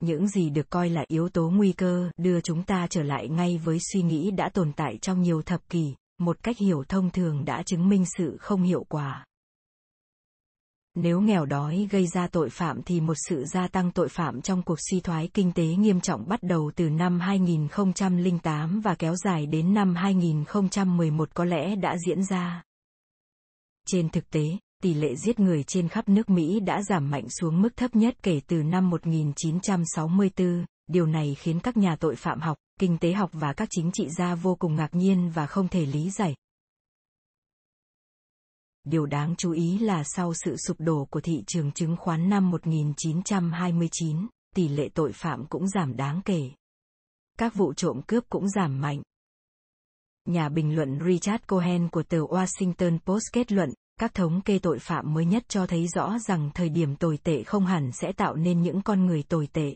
những 0.03 0.27
gì 0.27 0.49
được 0.49 0.69
coi 0.69 0.89
là 0.89 1.05
yếu 1.07 1.29
tố 1.29 1.49
nguy 1.49 1.71
cơ 1.71 2.11
đưa 2.17 2.41
chúng 2.41 2.63
ta 2.63 2.87
trở 2.89 3.03
lại 3.03 3.29
ngay 3.29 3.57
với 3.57 3.77
suy 3.93 4.01
nghĩ 4.01 4.31
đã 4.31 4.49
tồn 4.49 4.73
tại 4.73 4.97
trong 5.01 5.21
nhiều 5.21 5.41
thập 5.41 5.69
kỷ, 5.69 5.95
một 6.19 6.43
cách 6.43 6.57
hiểu 6.57 6.83
thông 6.89 7.09
thường 7.09 7.45
đã 7.45 7.63
chứng 7.63 7.89
minh 7.89 8.05
sự 8.17 8.37
không 8.39 8.63
hiệu 8.63 8.83
quả 8.89 9.25
nếu 10.95 11.21
nghèo 11.21 11.45
đói 11.45 11.87
gây 11.91 12.07
ra 12.07 12.27
tội 12.27 12.49
phạm 12.49 12.81
thì 12.81 13.01
một 13.01 13.13
sự 13.29 13.45
gia 13.45 13.67
tăng 13.67 13.91
tội 13.91 14.09
phạm 14.09 14.41
trong 14.41 14.61
cuộc 14.61 14.79
suy 14.89 14.99
thoái 14.99 15.29
kinh 15.33 15.51
tế 15.51 15.65
nghiêm 15.65 16.01
trọng 16.01 16.27
bắt 16.27 16.43
đầu 16.43 16.71
từ 16.75 16.89
năm 16.89 17.19
2008 17.19 18.81
và 18.81 18.95
kéo 18.95 19.15
dài 19.15 19.45
đến 19.45 19.73
năm 19.73 19.95
2011 19.95 21.29
có 21.33 21.45
lẽ 21.45 21.75
đã 21.75 21.95
diễn 22.07 22.23
ra. 22.23 22.63
Trên 23.87 24.09
thực 24.09 24.29
tế, 24.29 24.57
tỷ 24.83 24.93
lệ 24.93 25.15
giết 25.15 25.39
người 25.39 25.63
trên 25.63 25.87
khắp 25.87 26.09
nước 26.09 26.29
Mỹ 26.29 26.59
đã 26.59 26.81
giảm 26.83 27.11
mạnh 27.11 27.29
xuống 27.29 27.61
mức 27.61 27.77
thấp 27.77 27.95
nhất 27.95 28.15
kể 28.23 28.41
từ 28.47 28.63
năm 28.63 28.89
1964. 28.89 30.65
Điều 30.87 31.05
này 31.05 31.35
khiến 31.39 31.59
các 31.59 31.77
nhà 31.77 31.95
tội 31.95 32.15
phạm 32.15 32.39
học, 32.39 32.57
kinh 32.79 32.97
tế 32.97 33.13
học 33.13 33.29
và 33.33 33.53
các 33.53 33.67
chính 33.71 33.91
trị 33.93 34.07
gia 34.17 34.35
vô 34.35 34.55
cùng 34.55 34.75
ngạc 34.75 34.95
nhiên 34.95 35.31
và 35.33 35.45
không 35.45 35.67
thể 35.67 35.85
lý 35.85 36.09
giải. 36.09 36.35
Điều 38.83 39.05
đáng 39.05 39.35
chú 39.37 39.51
ý 39.51 39.79
là 39.79 40.03
sau 40.03 40.33
sự 40.33 40.55
sụp 40.57 40.77
đổ 40.79 41.05
của 41.05 41.21
thị 41.21 41.43
trường 41.47 41.71
chứng 41.71 41.95
khoán 41.97 42.29
năm 42.29 42.51
1929, 42.51 44.27
tỷ 44.55 44.67
lệ 44.67 44.89
tội 44.93 45.11
phạm 45.13 45.45
cũng 45.45 45.67
giảm 45.67 45.95
đáng 45.95 46.21
kể. 46.25 46.51
Các 47.37 47.55
vụ 47.55 47.73
trộm 47.73 48.01
cướp 48.07 48.23
cũng 48.29 48.49
giảm 48.49 48.81
mạnh. 48.81 49.01
Nhà 50.25 50.49
bình 50.49 50.75
luận 50.75 50.99
Richard 51.05 51.43
Cohen 51.47 51.89
của 51.89 52.03
tờ 52.03 52.17
Washington 52.17 52.99
Post 52.99 53.23
kết 53.33 53.51
luận, 53.51 53.69
các 53.99 54.13
thống 54.13 54.41
kê 54.41 54.59
tội 54.59 54.79
phạm 54.79 55.13
mới 55.13 55.25
nhất 55.25 55.43
cho 55.47 55.67
thấy 55.67 55.87
rõ 55.87 56.19
rằng 56.19 56.49
thời 56.53 56.69
điểm 56.69 56.95
tồi 56.95 57.17
tệ 57.17 57.43
không 57.43 57.65
hẳn 57.65 57.91
sẽ 57.91 58.11
tạo 58.11 58.35
nên 58.35 58.61
những 58.61 58.81
con 58.81 59.05
người 59.05 59.23
tồi 59.23 59.47
tệ. 59.53 59.75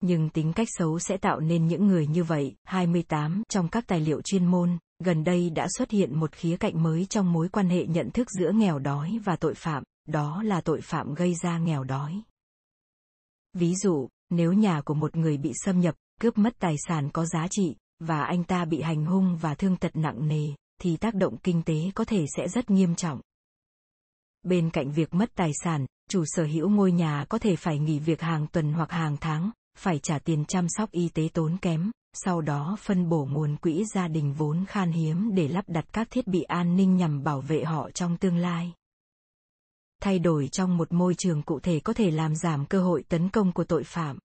Nhưng 0.00 0.28
tính 0.28 0.52
cách 0.52 0.68
xấu 0.70 0.98
sẽ 0.98 1.16
tạo 1.16 1.40
nên 1.40 1.66
những 1.66 1.86
người 1.86 2.06
như 2.06 2.24
vậy. 2.24 2.54
28 2.64 3.42
Trong 3.48 3.68
các 3.68 3.86
tài 3.86 4.00
liệu 4.00 4.20
chuyên 4.22 4.46
môn, 4.46 4.78
gần 5.00 5.24
đây 5.24 5.50
đã 5.50 5.66
xuất 5.78 5.90
hiện 5.90 6.20
một 6.20 6.32
khía 6.32 6.56
cạnh 6.56 6.82
mới 6.82 7.06
trong 7.06 7.32
mối 7.32 7.48
quan 7.48 7.68
hệ 7.68 7.86
nhận 7.86 8.10
thức 8.10 8.30
giữa 8.30 8.52
nghèo 8.52 8.78
đói 8.78 9.18
và 9.24 9.36
tội 9.36 9.54
phạm, 9.54 9.82
đó 10.08 10.42
là 10.42 10.60
tội 10.60 10.80
phạm 10.80 11.14
gây 11.14 11.34
ra 11.34 11.58
nghèo 11.58 11.84
đói. 11.84 12.22
Ví 13.52 13.74
dụ, 13.74 14.08
nếu 14.30 14.52
nhà 14.52 14.80
của 14.80 14.94
một 14.94 15.16
người 15.16 15.36
bị 15.36 15.52
xâm 15.64 15.80
nhập, 15.80 15.94
cướp 16.20 16.38
mất 16.38 16.54
tài 16.58 16.74
sản 16.88 17.10
có 17.10 17.26
giá 17.26 17.46
trị, 17.50 17.74
và 17.98 18.22
anh 18.22 18.44
ta 18.44 18.64
bị 18.64 18.80
hành 18.80 19.04
hung 19.04 19.36
và 19.36 19.54
thương 19.54 19.76
tật 19.76 19.96
nặng 19.96 20.28
nề, 20.28 20.48
thì 20.80 20.96
tác 20.96 21.14
động 21.14 21.36
kinh 21.42 21.62
tế 21.62 21.90
có 21.94 22.04
thể 22.04 22.24
sẽ 22.36 22.48
rất 22.48 22.70
nghiêm 22.70 22.94
trọng. 22.94 23.20
Bên 24.42 24.70
cạnh 24.70 24.92
việc 24.92 25.14
mất 25.14 25.30
tài 25.34 25.50
sản, 25.64 25.86
chủ 26.08 26.24
sở 26.26 26.44
hữu 26.44 26.68
ngôi 26.68 26.92
nhà 26.92 27.24
có 27.28 27.38
thể 27.38 27.56
phải 27.56 27.78
nghỉ 27.78 27.98
việc 27.98 28.20
hàng 28.20 28.46
tuần 28.46 28.72
hoặc 28.72 28.90
hàng 28.90 29.16
tháng, 29.20 29.50
phải 29.78 29.98
trả 29.98 30.18
tiền 30.18 30.44
chăm 30.44 30.66
sóc 30.68 30.90
y 30.90 31.08
tế 31.08 31.28
tốn 31.32 31.56
kém, 31.56 31.90
sau 32.12 32.40
đó 32.40 32.76
phân 32.80 33.08
bổ 33.08 33.28
nguồn 33.30 33.56
quỹ 33.56 33.84
gia 33.94 34.08
đình 34.08 34.32
vốn 34.32 34.64
khan 34.68 34.92
hiếm 34.92 35.34
để 35.34 35.48
lắp 35.48 35.64
đặt 35.68 35.84
các 35.92 36.08
thiết 36.10 36.26
bị 36.26 36.42
an 36.42 36.76
ninh 36.76 36.96
nhằm 36.96 37.22
bảo 37.22 37.40
vệ 37.40 37.64
họ 37.64 37.90
trong 37.90 38.16
tương 38.16 38.36
lai. 38.36 38.72
Thay 40.02 40.18
đổi 40.18 40.48
trong 40.52 40.76
một 40.76 40.92
môi 40.92 41.14
trường 41.14 41.42
cụ 41.42 41.60
thể 41.60 41.80
có 41.80 41.92
thể 41.92 42.10
làm 42.10 42.36
giảm 42.36 42.66
cơ 42.66 42.82
hội 42.82 43.04
tấn 43.08 43.28
công 43.28 43.52
của 43.52 43.64
tội 43.64 43.84
phạm. 43.84 44.18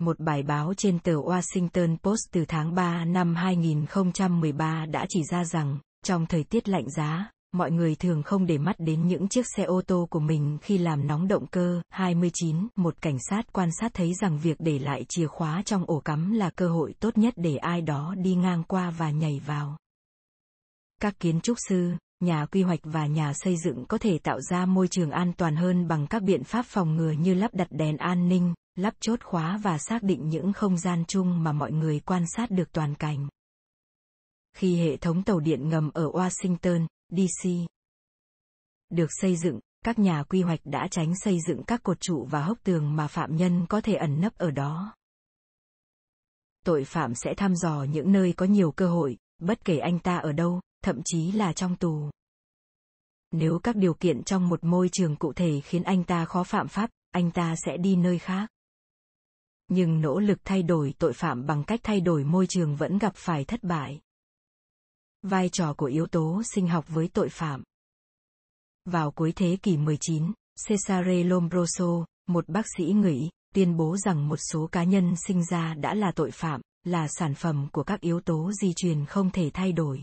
Một 0.00 0.20
bài 0.20 0.42
báo 0.42 0.74
trên 0.76 0.98
tờ 0.98 1.12
Washington 1.12 1.96
Post 1.96 2.20
từ 2.32 2.44
tháng 2.48 2.74
3 2.74 3.04
năm 3.04 3.34
2013 3.34 4.86
đã 4.86 5.06
chỉ 5.08 5.22
ra 5.30 5.44
rằng, 5.44 5.78
trong 6.04 6.26
thời 6.26 6.44
tiết 6.44 6.68
lạnh 6.68 6.90
giá, 6.90 7.30
mọi 7.56 7.70
người 7.70 7.94
thường 7.94 8.22
không 8.22 8.46
để 8.46 8.58
mắt 8.58 8.76
đến 8.78 9.08
những 9.08 9.28
chiếc 9.28 9.46
xe 9.56 9.62
ô 9.62 9.82
tô 9.86 10.06
của 10.10 10.20
mình 10.20 10.58
khi 10.62 10.78
làm 10.78 11.06
nóng 11.06 11.28
động 11.28 11.46
cơ. 11.46 11.82
29. 11.90 12.68
Một 12.76 12.94
cảnh 13.00 13.18
sát 13.30 13.52
quan 13.52 13.68
sát 13.80 13.94
thấy 13.94 14.14
rằng 14.14 14.38
việc 14.38 14.56
để 14.60 14.78
lại 14.78 15.04
chìa 15.08 15.26
khóa 15.26 15.62
trong 15.62 15.84
ổ 15.86 16.00
cắm 16.00 16.32
là 16.32 16.50
cơ 16.50 16.68
hội 16.68 16.94
tốt 17.00 17.18
nhất 17.18 17.34
để 17.36 17.56
ai 17.56 17.82
đó 17.82 18.14
đi 18.18 18.34
ngang 18.34 18.62
qua 18.62 18.90
và 18.90 19.10
nhảy 19.10 19.40
vào. 19.46 19.76
Các 21.02 21.18
kiến 21.20 21.40
trúc 21.40 21.56
sư, 21.68 21.92
nhà 22.20 22.46
quy 22.46 22.62
hoạch 22.62 22.80
và 22.82 23.06
nhà 23.06 23.32
xây 23.34 23.56
dựng 23.64 23.84
có 23.88 23.98
thể 23.98 24.18
tạo 24.18 24.40
ra 24.40 24.66
môi 24.66 24.88
trường 24.88 25.10
an 25.10 25.32
toàn 25.36 25.56
hơn 25.56 25.88
bằng 25.88 26.06
các 26.06 26.22
biện 26.22 26.44
pháp 26.44 26.66
phòng 26.66 26.96
ngừa 26.96 27.10
như 27.10 27.34
lắp 27.34 27.54
đặt 27.54 27.68
đèn 27.70 27.96
an 27.96 28.28
ninh, 28.28 28.54
lắp 28.74 28.94
chốt 29.00 29.20
khóa 29.22 29.60
và 29.62 29.78
xác 29.78 30.02
định 30.02 30.28
những 30.28 30.52
không 30.52 30.78
gian 30.78 31.04
chung 31.08 31.42
mà 31.42 31.52
mọi 31.52 31.72
người 31.72 32.00
quan 32.00 32.24
sát 32.36 32.50
được 32.50 32.72
toàn 32.72 32.94
cảnh. 32.94 33.28
Khi 34.56 34.76
hệ 34.76 34.96
thống 34.96 35.22
tàu 35.22 35.40
điện 35.40 35.68
ngầm 35.68 35.90
ở 35.94 36.10
Washington, 36.10 36.86
DC 37.08 37.48
được 38.90 39.06
xây 39.10 39.36
dựng, 39.36 39.60
các 39.84 39.98
nhà 39.98 40.22
quy 40.22 40.42
hoạch 40.42 40.60
đã 40.64 40.88
tránh 40.90 41.12
xây 41.16 41.38
dựng 41.46 41.62
các 41.66 41.82
cột 41.82 42.00
trụ 42.00 42.26
và 42.30 42.42
hốc 42.42 42.58
tường 42.62 42.96
mà 42.96 43.06
phạm 43.06 43.36
nhân 43.36 43.66
có 43.68 43.80
thể 43.80 43.94
ẩn 43.94 44.20
nấp 44.20 44.34
ở 44.38 44.50
đó. 44.50 44.94
Tội 46.64 46.84
phạm 46.84 47.14
sẽ 47.14 47.34
thăm 47.36 47.56
dò 47.56 47.82
những 47.82 48.12
nơi 48.12 48.32
có 48.36 48.46
nhiều 48.46 48.72
cơ 48.72 48.88
hội, 48.88 49.16
bất 49.38 49.64
kể 49.64 49.78
anh 49.78 49.98
ta 49.98 50.16
ở 50.16 50.32
đâu, 50.32 50.60
thậm 50.82 51.00
chí 51.04 51.32
là 51.32 51.52
trong 51.52 51.76
tù. 51.76 52.10
Nếu 53.32 53.58
các 53.62 53.76
điều 53.76 53.94
kiện 53.94 54.22
trong 54.22 54.48
một 54.48 54.64
môi 54.64 54.88
trường 54.92 55.16
cụ 55.16 55.32
thể 55.32 55.60
khiến 55.60 55.82
anh 55.82 56.04
ta 56.04 56.24
khó 56.24 56.44
phạm 56.44 56.68
pháp, 56.68 56.90
anh 57.10 57.30
ta 57.30 57.54
sẽ 57.64 57.76
đi 57.76 57.96
nơi 57.96 58.18
khác 58.18 58.50
nhưng 59.68 60.00
nỗ 60.00 60.18
lực 60.18 60.38
thay 60.44 60.62
đổi 60.62 60.94
tội 60.98 61.12
phạm 61.12 61.46
bằng 61.46 61.64
cách 61.64 61.80
thay 61.82 62.00
đổi 62.00 62.24
môi 62.24 62.46
trường 62.46 62.76
vẫn 62.76 62.98
gặp 62.98 63.12
phải 63.16 63.44
thất 63.44 63.62
bại. 63.62 64.00
Vai 65.28 65.48
trò 65.48 65.74
của 65.74 65.86
yếu 65.86 66.06
tố 66.06 66.42
sinh 66.54 66.68
học 66.68 66.84
với 66.88 67.08
tội 67.08 67.28
phạm 67.28 67.62
Vào 68.84 69.10
cuối 69.10 69.32
thế 69.36 69.56
kỷ 69.62 69.76
19, 69.76 70.32
Cesare 70.68 71.24
Lombroso, 71.24 72.04
một 72.26 72.48
bác 72.48 72.66
sĩ 72.76 72.84
người 72.84 73.12
Ý, 73.12 73.30
tuyên 73.54 73.76
bố 73.76 73.96
rằng 73.96 74.28
một 74.28 74.36
số 74.36 74.68
cá 74.72 74.84
nhân 74.84 75.14
sinh 75.26 75.44
ra 75.44 75.74
đã 75.74 75.94
là 75.94 76.12
tội 76.12 76.30
phạm, 76.30 76.60
là 76.84 77.08
sản 77.08 77.34
phẩm 77.34 77.68
của 77.72 77.82
các 77.82 78.00
yếu 78.00 78.20
tố 78.20 78.52
di 78.52 78.72
truyền 78.76 79.06
không 79.06 79.30
thể 79.30 79.50
thay 79.54 79.72
đổi. 79.72 80.02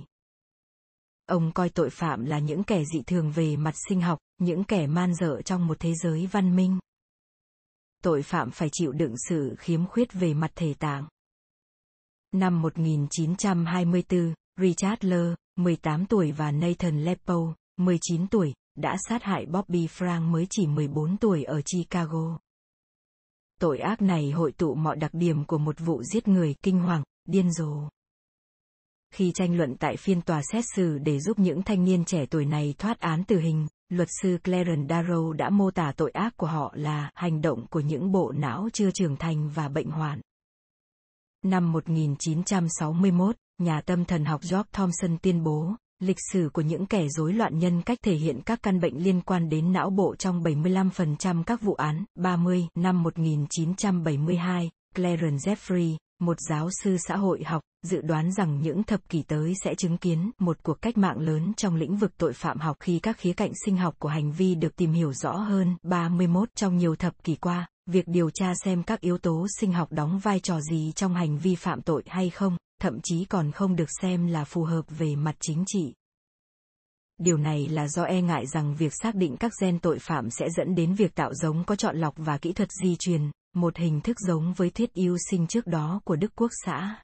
Ông 1.26 1.52
coi 1.52 1.70
tội 1.70 1.90
phạm 1.90 2.26
là 2.26 2.40
những 2.40 2.64
kẻ 2.64 2.84
dị 2.94 3.02
thường 3.02 3.32
về 3.32 3.56
mặt 3.56 3.74
sinh 3.90 4.02
học, 4.02 4.20
những 4.38 4.64
kẻ 4.64 4.88
man 4.88 5.16
dợ 5.16 5.42
trong 5.42 5.68
một 5.68 5.80
thế 5.80 5.94
giới 5.96 6.28
văn 6.32 6.56
minh 6.56 6.80
tội 8.04 8.22
phạm 8.22 8.52
phải 8.52 8.70
chịu 8.72 8.92
đựng 8.92 9.16
sự 9.30 9.56
khiếm 9.60 9.86
khuyết 9.86 10.14
về 10.14 10.34
mặt 10.34 10.52
thể 10.56 10.74
tạng. 10.74 11.08
Năm 12.32 12.62
1924, 12.62 14.34
Richard 14.58 15.06
Ler, 15.06 15.34
18 15.56 16.06
tuổi 16.06 16.32
và 16.32 16.52
Nathan 16.52 17.04
Lepo, 17.04 17.56
19 17.78 18.28
tuổi, 18.28 18.54
đã 18.76 18.96
sát 19.10 19.24
hại 19.24 19.46
Bobby 19.46 19.88
Frank 19.88 20.22
mới 20.22 20.48
chỉ 20.50 20.68
14 20.68 21.18
tuổi 21.18 21.44
ở 21.44 21.62
Chicago. 21.62 22.40
Tội 23.60 23.80
ác 23.80 24.02
này 24.02 24.32
hội 24.32 24.52
tụ 24.52 24.76
mọi 24.76 24.96
đặc 24.96 25.14
điểm 25.14 25.46
của 25.46 25.58
một 25.58 25.76
vụ 25.80 26.04
giết 26.04 26.28
người 26.28 26.56
kinh 26.64 26.80
hoàng, 26.80 27.04
điên 27.26 27.52
rồ. 27.52 27.90
Khi 29.14 29.32
tranh 29.36 29.58
luận 29.58 29.76
tại 29.80 29.98
phiên 29.98 30.22
tòa 30.22 30.42
xét 30.52 30.66
xử 30.76 30.98
để 30.98 31.20
giúp 31.20 31.40
những 31.40 31.64
thanh 31.64 31.84
niên 31.84 32.06
trẻ 32.06 32.26
tuổi 32.26 32.46
này 32.46 32.76
thoát 32.78 33.00
án 33.00 33.24
tử 33.24 33.40
hình, 33.40 33.68
luật 33.90 34.10
sư 34.22 34.38
Clarence 34.44 34.96
Darrow 34.96 35.32
đã 35.32 35.50
mô 35.50 35.72
tả 35.72 35.94
tội 35.98 36.12
ác 36.12 36.38
của 36.38 36.48
họ 36.48 36.74
là 36.76 37.12
hành 37.14 37.42
động 37.42 37.68
của 37.68 37.80
những 37.80 38.12
bộ 38.12 38.32
não 38.32 38.70
chưa 38.74 38.92
trưởng 38.92 39.16
thành 39.16 39.50
và 39.50 39.70
bệnh 39.70 39.90
hoạn. 39.92 40.22
Năm 41.44 41.72
1961, 41.72 43.36
nhà 43.64 43.82
tâm 43.82 44.06
thần 44.06 44.26
học 44.26 44.42
George 44.52 44.70
Thompson 44.74 45.18
tuyên 45.22 45.44
bố, 45.44 45.76
lịch 46.00 46.18
sử 46.32 46.50
của 46.54 46.62
những 46.62 46.86
kẻ 46.86 47.08
rối 47.10 47.34
loạn 47.34 47.60
nhân 47.60 47.82
cách 47.82 48.00
thể 48.04 48.16
hiện 48.16 48.42
các 48.46 48.64
căn 48.64 48.80
bệnh 48.80 49.04
liên 49.04 49.22
quan 49.22 49.50
đến 49.50 49.74
não 49.74 49.90
bộ 49.90 50.16
trong 50.16 50.44
75% 50.44 51.44
các 51.44 51.62
vụ 51.62 51.74
án. 51.74 52.06
30. 52.16 52.68
Năm 52.76 53.04
1972, 53.04 54.72
Clarence 54.96 55.54
Jeffrey, 55.54 55.96
một 56.20 56.38
giáo 56.50 56.70
sư 56.84 56.98
xã 56.98 57.16
hội 57.16 57.44
học, 57.44 57.62
dự 57.84 58.02
đoán 58.02 58.32
rằng 58.32 58.62
những 58.62 58.84
thập 58.84 59.10
kỷ 59.10 59.24
tới 59.24 59.54
sẽ 59.64 59.76
chứng 59.76 59.98
kiến 59.98 60.32
một 60.40 60.58
cuộc 60.64 60.82
cách 60.82 60.98
mạng 60.98 61.20
lớn 61.20 61.54
trong 61.58 61.76
lĩnh 61.76 61.98
vực 61.98 62.18
tội 62.18 62.34
phạm 62.34 62.60
học 62.60 62.78
khi 62.80 63.00
các 63.00 63.18
khía 63.18 63.34
cạnh 63.34 63.52
sinh 63.66 63.78
học 63.78 63.96
của 64.00 64.10
hành 64.10 64.32
vi 64.32 64.56
được 64.56 64.76
tìm 64.76 64.92
hiểu 64.92 65.14
rõ 65.14 65.32
hơn. 65.32 65.76
31 65.84 66.50
Trong 66.56 66.78
nhiều 66.78 66.96
thập 66.96 67.24
kỷ 67.24 67.36
qua, 67.36 67.68
việc 67.86 68.08
điều 68.08 68.30
tra 68.30 68.54
xem 68.64 68.84
các 68.84 69.02
yếu 69.02 69.18
tố 69.18 69.48
sinh 69.60 69.74
học 69.74 69.92
đóng 69.92 70.20
vai 70.20 70.40
trò 70.40 70.62
gì 70.62 70.92
trong 70.96 71.16
hành 71.16 71.38
vi 71.38 71.56
phạm 71.56 71.82
tội 71.82 72.04
hay 72.08 72.30
không, 72.30 72.58
thậm 72.84 73.00
chí 73.04 73.26
còn 73.26 73.52
không 73.52 73.76
được 73.76 73.90
xem 74.02 74.28
là 74.28 74.44
phù 74.44 74.64
hợp 74.64 74.82
về 74.90 75.16
mặt 75.16 75.36
chính 75.40 75.64
trị. 75.68 75.94
Điều 77.18 77.38
này 77.38 77.68
là 77.68 77.88
do 77.88 78.04
e 78.04 78.22
ngại 78.22 78.46
rằng 78.48 78.76
việc 78.76 78.94
xác 79.02 79.16
định 79.16 79.38
các 79.40 79.52
gen 79.62 79.80
tội 79.80 80.00
phạm 80.00 80.30
sẽ 80.30 80.50
dẫn 80.58 80.76
đến 80.76 80.94
việc 80.94 81.16
tạo 81.16 81.34
giống 81.34 81.64
có 81.64 81.76
chọn 81.76 81.98
lọc 81.98 82.14
và 82.18 82.38
kỹ 82.38 82.54
thuật 82.54 82.70
di 82.84 82.96
truyền, 82.96 83.32
một 83.56 83.78
hình 83.78 84.02
thức 84.02 84.18
giống 84.20 84.54
với 84.54 84.70
thuyết 84.70 84.94
yêu 84.94 85.18
sinh 85.30 85.48
trước 85.48 85.68
đó 85.68 86.02
của 86.06 86.16
Đức 86.16 86.32
Quốc 86.36 86.52
xã. 86.66 87.02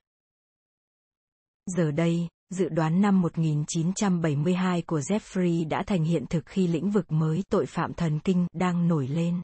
Giờ 1.65 1.91
đây, 1.91 2.27
dự 2.49 2.69
đoán 2.69 3.01
năm 3.01 3.21
1972 3.21 4.81
của 4.81 4.99
Jeffrey 4.99 5.67
đã 5.67 5.83
thành 5.87 6.03
hiện 6.03 6.25
thực 6.29 6.45
khi 6.45 6.67
lĩnh 6.67 6.91
vực 6.91 7.11
mới 7.11 7.43
tội 7.49 7.65
phạm 7.65 7.93
thần 7.93 8.19
kinh 8.19 8.47
đang 8.53 8.87
nổi 8.87 9.07
lên. 9.07 9.41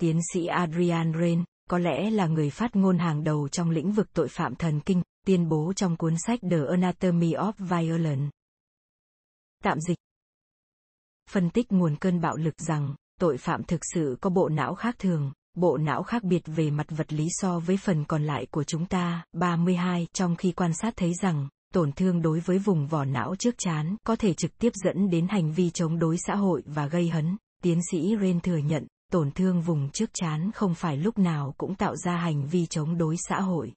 Tiến 0.00 0.20
sĩ 0.32 0.46
Adrian 0.46 1.12
Rain, 1.20 1.44
có 1.72 1.78
lẽ 1.78 2.10
là 2.10 2.26
người 2.26 2.50
phát 2.50 2.76
ngôn 2.76 2.98
hàng 2.98 3.24
đầu 3.24 3.48
trong 3.48 3.70
lĩnh 3.70 3.92
vực 3.92 4.12
tội 4.12 4.28
phạm 4.28 4.54
thần 4.54 4.80
kinh, 4.80 5.02
tuyên 5.26 5.48
bố 5.48 5.72
trong 5.76 5.96
cuốn 5.96 6.14
sách 6.26 6.40
The 6.50 6.56
Anatomy 6.70 7.32
of 7.32 7.52
Violence. 7.58 8.30
Tạm 9.62 9.80
dịch 9.80 9.96
Phân 11.30 11.50
tích 11.50 11.72
nguồn 11.72 11.96
cơn 11.96 12.20
bạo 12.20 12.36
lực 12.36 12.54
rằng, 12.58 12.94
tội 13.20 13.36
phạm 13.38 13.62
thực 13.62 13.80
sự 13.94 14.16
có 14.20 14.30
bộ 14.30 14.48
não 14.48 14.74
khác 14.74 14.96
thường, 14.98 15.32
bộ 15.54 15.76
não 15.76 16.02
khác 16.02 16.22
biệt 16.24 16.42
về 16.46 16.70
mặt 16.70 16.86
vật 16.88 17.12
lý 17.12 17.26
so 17.30 17.58
với 17.58 17.76
phần 17.76 18.04
còn 18.04 18.22
lại 18.22 18.46
của 18.50 18.64
chúng 18.64 18.86
ta. 18.86 19.24
32 19.32 20.06
Trong 20.12 20.36
khi 20.36 20.52
quan 20.52 20.72
sát 20.74 20.94
thấy 20.96 21.12
rằng, 21.22 21.48
tổn 21.74 21.92
thương 21.92 22.22
đối 22.22 22.40
với 22.40 22.58
vùng 22.58 22.86
vỏ 22.86 23.04
não 23.04 23.34
trước 23.36 23.54
chán 23.58 23.96
có 24.06 24.16
thể 24.16 24.34
trực 24.34 24.58
tiếp 24.58 24.72
dẫn 24.84 25.10
đến 25.10 25.26
hành 25.28 25.52
vi 25.52 25.70
chống 25.70 25.98
đối 25.98 26.16
xã 26.26 26.34
hội 26.34 26.62
và 26.66 26.86
gây 26.86 27.08
hấn, 27.08 27.36
tiến 27.62 27.80
sĩ 27.90 28.16
Ren 28.20 28.40
thừa 28.40 28.56
nhận, 28.56 28.86
tổn 29.12 29.30
thương 29.30 29.60
vùng 29.60 29.90
trước 29.90 30.10
chán 30.14 30.50
không 30.54 30.74
phải 30.74 30.96
lúc 30.96 31.18
nào 31.18 31.54
cũng 31.58 31.74
tạo 31.74 31.96
ra 31.96 32.16
hành 32.16 32.46
vi 32.46 32.66
chống 32.66 32.98
đối 32.98 33.16
xã 33.28 33.40
hội. 33.40 33.72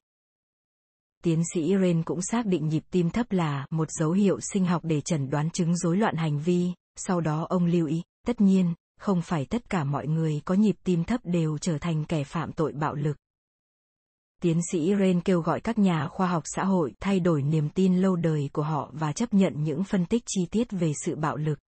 Tiến 1.22 1.42
sĩ 1.54 1.74
Ren 1.80 2.02
cũng 2.02 2.22
xác 2.22 2.46
định 2.46 2.68
nhịp 2.68 2.82
tim 2.90 3.10
thấp 3.10 3.32
là 3.32 3.66
một 3.70 3.88
dấu 3.90 4.10
hiệu 4.12 4.40
sinh 4.40 4.66
học 4.66 4.84
để 4.84 5.00
chẩn 5.00 5.30
đoán 5.30 5.50
chứng 5.50 5.76
rối 5.76 5.96
loạn 5.96 6.16
hành 6.16 6.40
vi, 6.40 6.72
sau 6.96 7.20
đó 7.20 7.46
ông 7.48 7.66
lưu 7.66 7.86
ý, 7.86 8.02
tất 8.26 8.40
nhiên, 8.40 8.74
không 9.00 9.22
phải 9.22 9.44
tất 9.44 9.70
cả 9.70 9.84
mọi 9.84 10.06
người 10.06 10.40
có 10.44 10.54
nhịp 10.54 10.76
tim 10.84 11.04
thấp 11.04 11.20
đều 11.24 11.58
trở 11.58 11.78
thành 11.78 12.04
kẻ 12.04 12.24
phạm 12.24 12.52
tội 12.52 12.72
bạo 12.72 12.94
lực. 12.94 13.16
Tiến 14.42 14.60
sĩ 14.72 14.94
Ren 14.98 15.20
kêu 15.20 15.40
gọi 15.40 15.60
các 15.60 15.78
nhà 15.78 16.08
khoa 16.08 16.26
học 16.26 16.42
xã 16.46 16.64
hội 16.64 16.94
thay 17.00 17.20
đổi 17.20 17.42
niềm 17.42 17.68
tin 17.68 17.96
lâu 17.96 18.16
đời 18.16 18.50
của 18.52 18.62
họ 18.62 18.90
và 18.92 19.12
chấp 19.12 19.34
nhận 19.34 19.64
những 19.64 19.84
phân 19.84 20.06
tích 20.06 20.22
chi 20.26 20.46
tiết 20.50 20.68
về 20.70 20.92
sự 21.04 21.16
bạo 21.16 21.36
lực. 21.36 21.58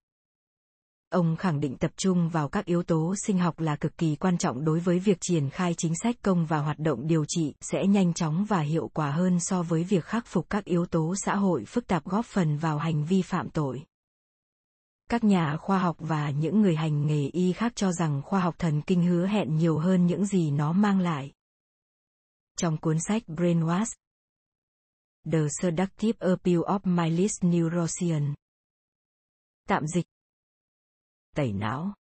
Ông 1.11 1.37
khẳng 1.37 1.61
định 1.61 1.77
tập 1.77 1.91
trung 1.97 2.29
vào 2.29 2.49
các 2.49 2.65
yếu 2.65 2.83
tố 2.83 3.15
sinh 3.27 3.39
học 3.39 3.61
là 3.61 3.77
cực 3.77 3.99
kỳ 3.99 4.17
quan 4.17 4.39
trọng 4.39 4.65
đối 4.65 4.81
với 4.81 4.99
việc 4.99 5.19
triển 5.21 5.51
khai 5.51 5.75
chính 5.75 5.93
sách 6.03 6.17
công 6.23 6.47
và 6.47 6.59
hoạt 6.59 6.79
động 6.79 7.07
điều 7.07 7.25
trị 7.29 7.55
sẽ 7.61 7.87
nhanh 7.87 8.15
chóng 8.15 8.45
và 8.45 8.61
hiệu 8.61 8.91
quả 8.95 9.11
hơn 9.11 9.41
so 9.41 9.63
với 9.63 9.85
việc 9.85 10.05
khắc 10.05 10.27
phục 10.27 10.51
các 10.51 10.65
yếu 10.65 10.87
tố 10.87 11.15
xã 11.25 11.37
hội 11.37 11.65
phức 11.65 11.87
tạp 11.87 12.05
góp 12.05 12.27
phần 12.27 12.57
vào 12.57 12.79
hành 12.79 13.05
vi 13.05 13.23
phạm 13.23 13.51
tội. 13.51 13.85
Các 15.11 15.25
nhà 15.25 15.57
khoa 15.57 15.79
học 15.79 15.97
và 15.99 16.31
những 16.31 16.61
người 16.61 16.77
hành 16.77 17.07
nghề 17.07 17.29
y 17.29 17.53
khác 17.53 17.73
cho 17.77 17.93
rằng 17.93 18.23
khoa 18.23 18.41
học 18.41 18.55
thần 18.59 18.83
kinh 18.83 19.03
hứa 19.03 19.27
hẹn 19.27 19.57
nhiều 19.57 19.79
hơn 19.79 20.07
những 20.07 20.27
gì 20.27 20.51
nó 20.51 20.73
mang 20.73 21.01
lại. 21.01 21.33
Trong 22.57 22.77
cuốn 22.77 22.97
sách 23.01 23.23
Brainwash, 23.27 23.97
The 25.33 25.39
Seductive 25.61 26.29
Appeal 26.29 26.59
of 26.59 26.79
Mindless 26.85 27.45
Neuroscience. 27.45 28.35
Tạm 29.69 29.87
dịch 29.87 30.07
tẩy 31.39 31.53
não. 31.53 31.95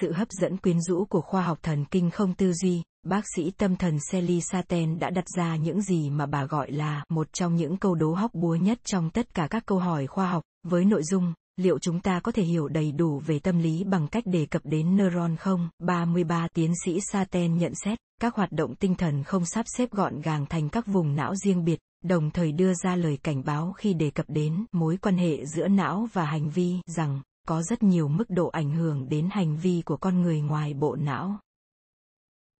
Sự 0.00 0.12
hấp 0.12 0.28
dẫn 0.30 0.56
quyến 0.56 0.80
rũ 0.80 1.04
của 1.04 1.20
khoa 1.20 1.42
học 1.42 1.58
thần 1.62 1.84
kinh 1.84 2.10
không 2.10 2.34
tư 2.34 2.52
duy, 2.52 2.82
bác 3.02 3.24
sĩ 3.36 3.50
tâm 3.50 3.76
thần 3.76 3.98
Sally 4.10 4.40
Saten 4.40 4.98
đã 4.98 5.10
đặt 5.10 5.24
ra 5.36 5.56
những 5.56 5.82
gì 5.82 6.10
mà 6.10 6.26
bà 6.26 6.44
gọi 6.44 6.72
là 6.72 7.04
một 7.08 7.32
trong 7.32 7.56
những 7.56 7.76
câu 7.76 7.94
đố 7.94 8.12
hóc 8.12 8.34
búa 8.34 8.54
nhất 8.54 8.78
trong 8.84 9.10
tất 9.10 9.34
cả 9.34 9.46
các 9.50 9.66
câu 9.66 9.78
hỏi 9.78 10.06
khoa 10.06 10.30
học, 10.30 10.42
với 10.62 10.84
nội 10.84 11.02
dung, 11.02 11.34
liệu 11.56 11.78
chúng 11.78 12.00
ta 12.00 12.20
có 12.20 12.32
thể 12.32 12.42
hiểu 12.42 12.68
đầy 12.68 12.92
đủ 12.92 13.18
về 13.26 13.38
tâm 13.38 13.58
lý 13.58 13.84
bằng 13.84 14.08
cách 14.08 14.24
đề 14.26 14.46
cập 14.46 14.62
đến 14.64 14.96
neuron 14.96 15.36
không? 15.36 15.68
33 15.78 16.48
Tiến 16.54 16.72
sĩ 16.84 17.00
Saten 17.12 17.58
nhận 17.58 17.72
xét, 17.84 17.98
các 18.20 18.34
hoạt 18.34 18.52
động 18.52 18.74
tinh 18.74 18.94
thần 18.94 19.22
không 19.24 19.44
sắp 19.44 19.66
xếp 19.76 19.90
gọn 19.90 20.20
gàng 20.20 20.46
thành 20.46 20.68
các 20.68 20.86
vùng 20.86 21.16
não 21.16 21.34
riêng 21.36 21.64
biệt, 21.64 21.78
đồng 22.04 22.30
thời 22.30 22.52
đưa 22.52 22.74
ra 22.74 22.96
lời 22.96 23.18
cảnh 23.22 23.42
báo 23.44 23.72
khi 23.72 23.94
đề 23.94 24.10
cập 24.10 24.26
đến 24.28 24.64
mối 24.72 24.96
quan 24.96 25.16
hệ 25.16 25.46
giữa 25.46 25.68
não 25.68 26.08
và 26.12 26.24
hành 26.24 26.50
vi 26.50 26.76
rằng 26.86 27.20
có 27.50 27.62
rất 27.62 27.82
nhiều 27.82 28.08
mức 28.08 28.24
độ 28.28 28.48
ảnh 28.48 28.70
hưởng 28.70 29.08
đến 29.08 29.28
hành 29.32 29.56
vi 29.56 29.82
của 29.86 29.96
con 29.96 30.22
người 30.22 30.40
ngoài 30.40 30.74
bộ 30.74 30.96
não. 30.96 31.40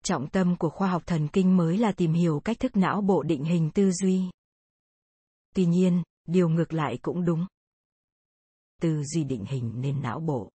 Trọng 0.04 0.28
tâm 0.28 0.56
của 0.56 0.70
khoa 0.70 0.90
học 0.90 1.02
thần 1.06 1.28
kinh 1.28 1.56
mới 1.56 1.78
là 1.78 1.92
tìm 1.92 2.12
hiểu 2.12 2.40
cách 2.40 2.60
thức 2.60 2.76
não 2.76 3.00
bộ 3.00 3.22
định 3.22 3.44
hình 3.44 3.70
tư 3.70 3.90
duy. 3.92 4.30
Tuy 5.54 5.66
nhiên, 5.66 6.02
điều 6.26 6.48
ngược 6.48 6.72
lại 6.72 6.98
cũng 7.02 7.24
đúng. 7.24 7.46
Tư 8.80 9.02
duy 9.04 9.24
định 9.24 9.44
hình 9.44 9.72
nên 9.80 10.02
não 10.02 10.20
bộ. 10.20 10.50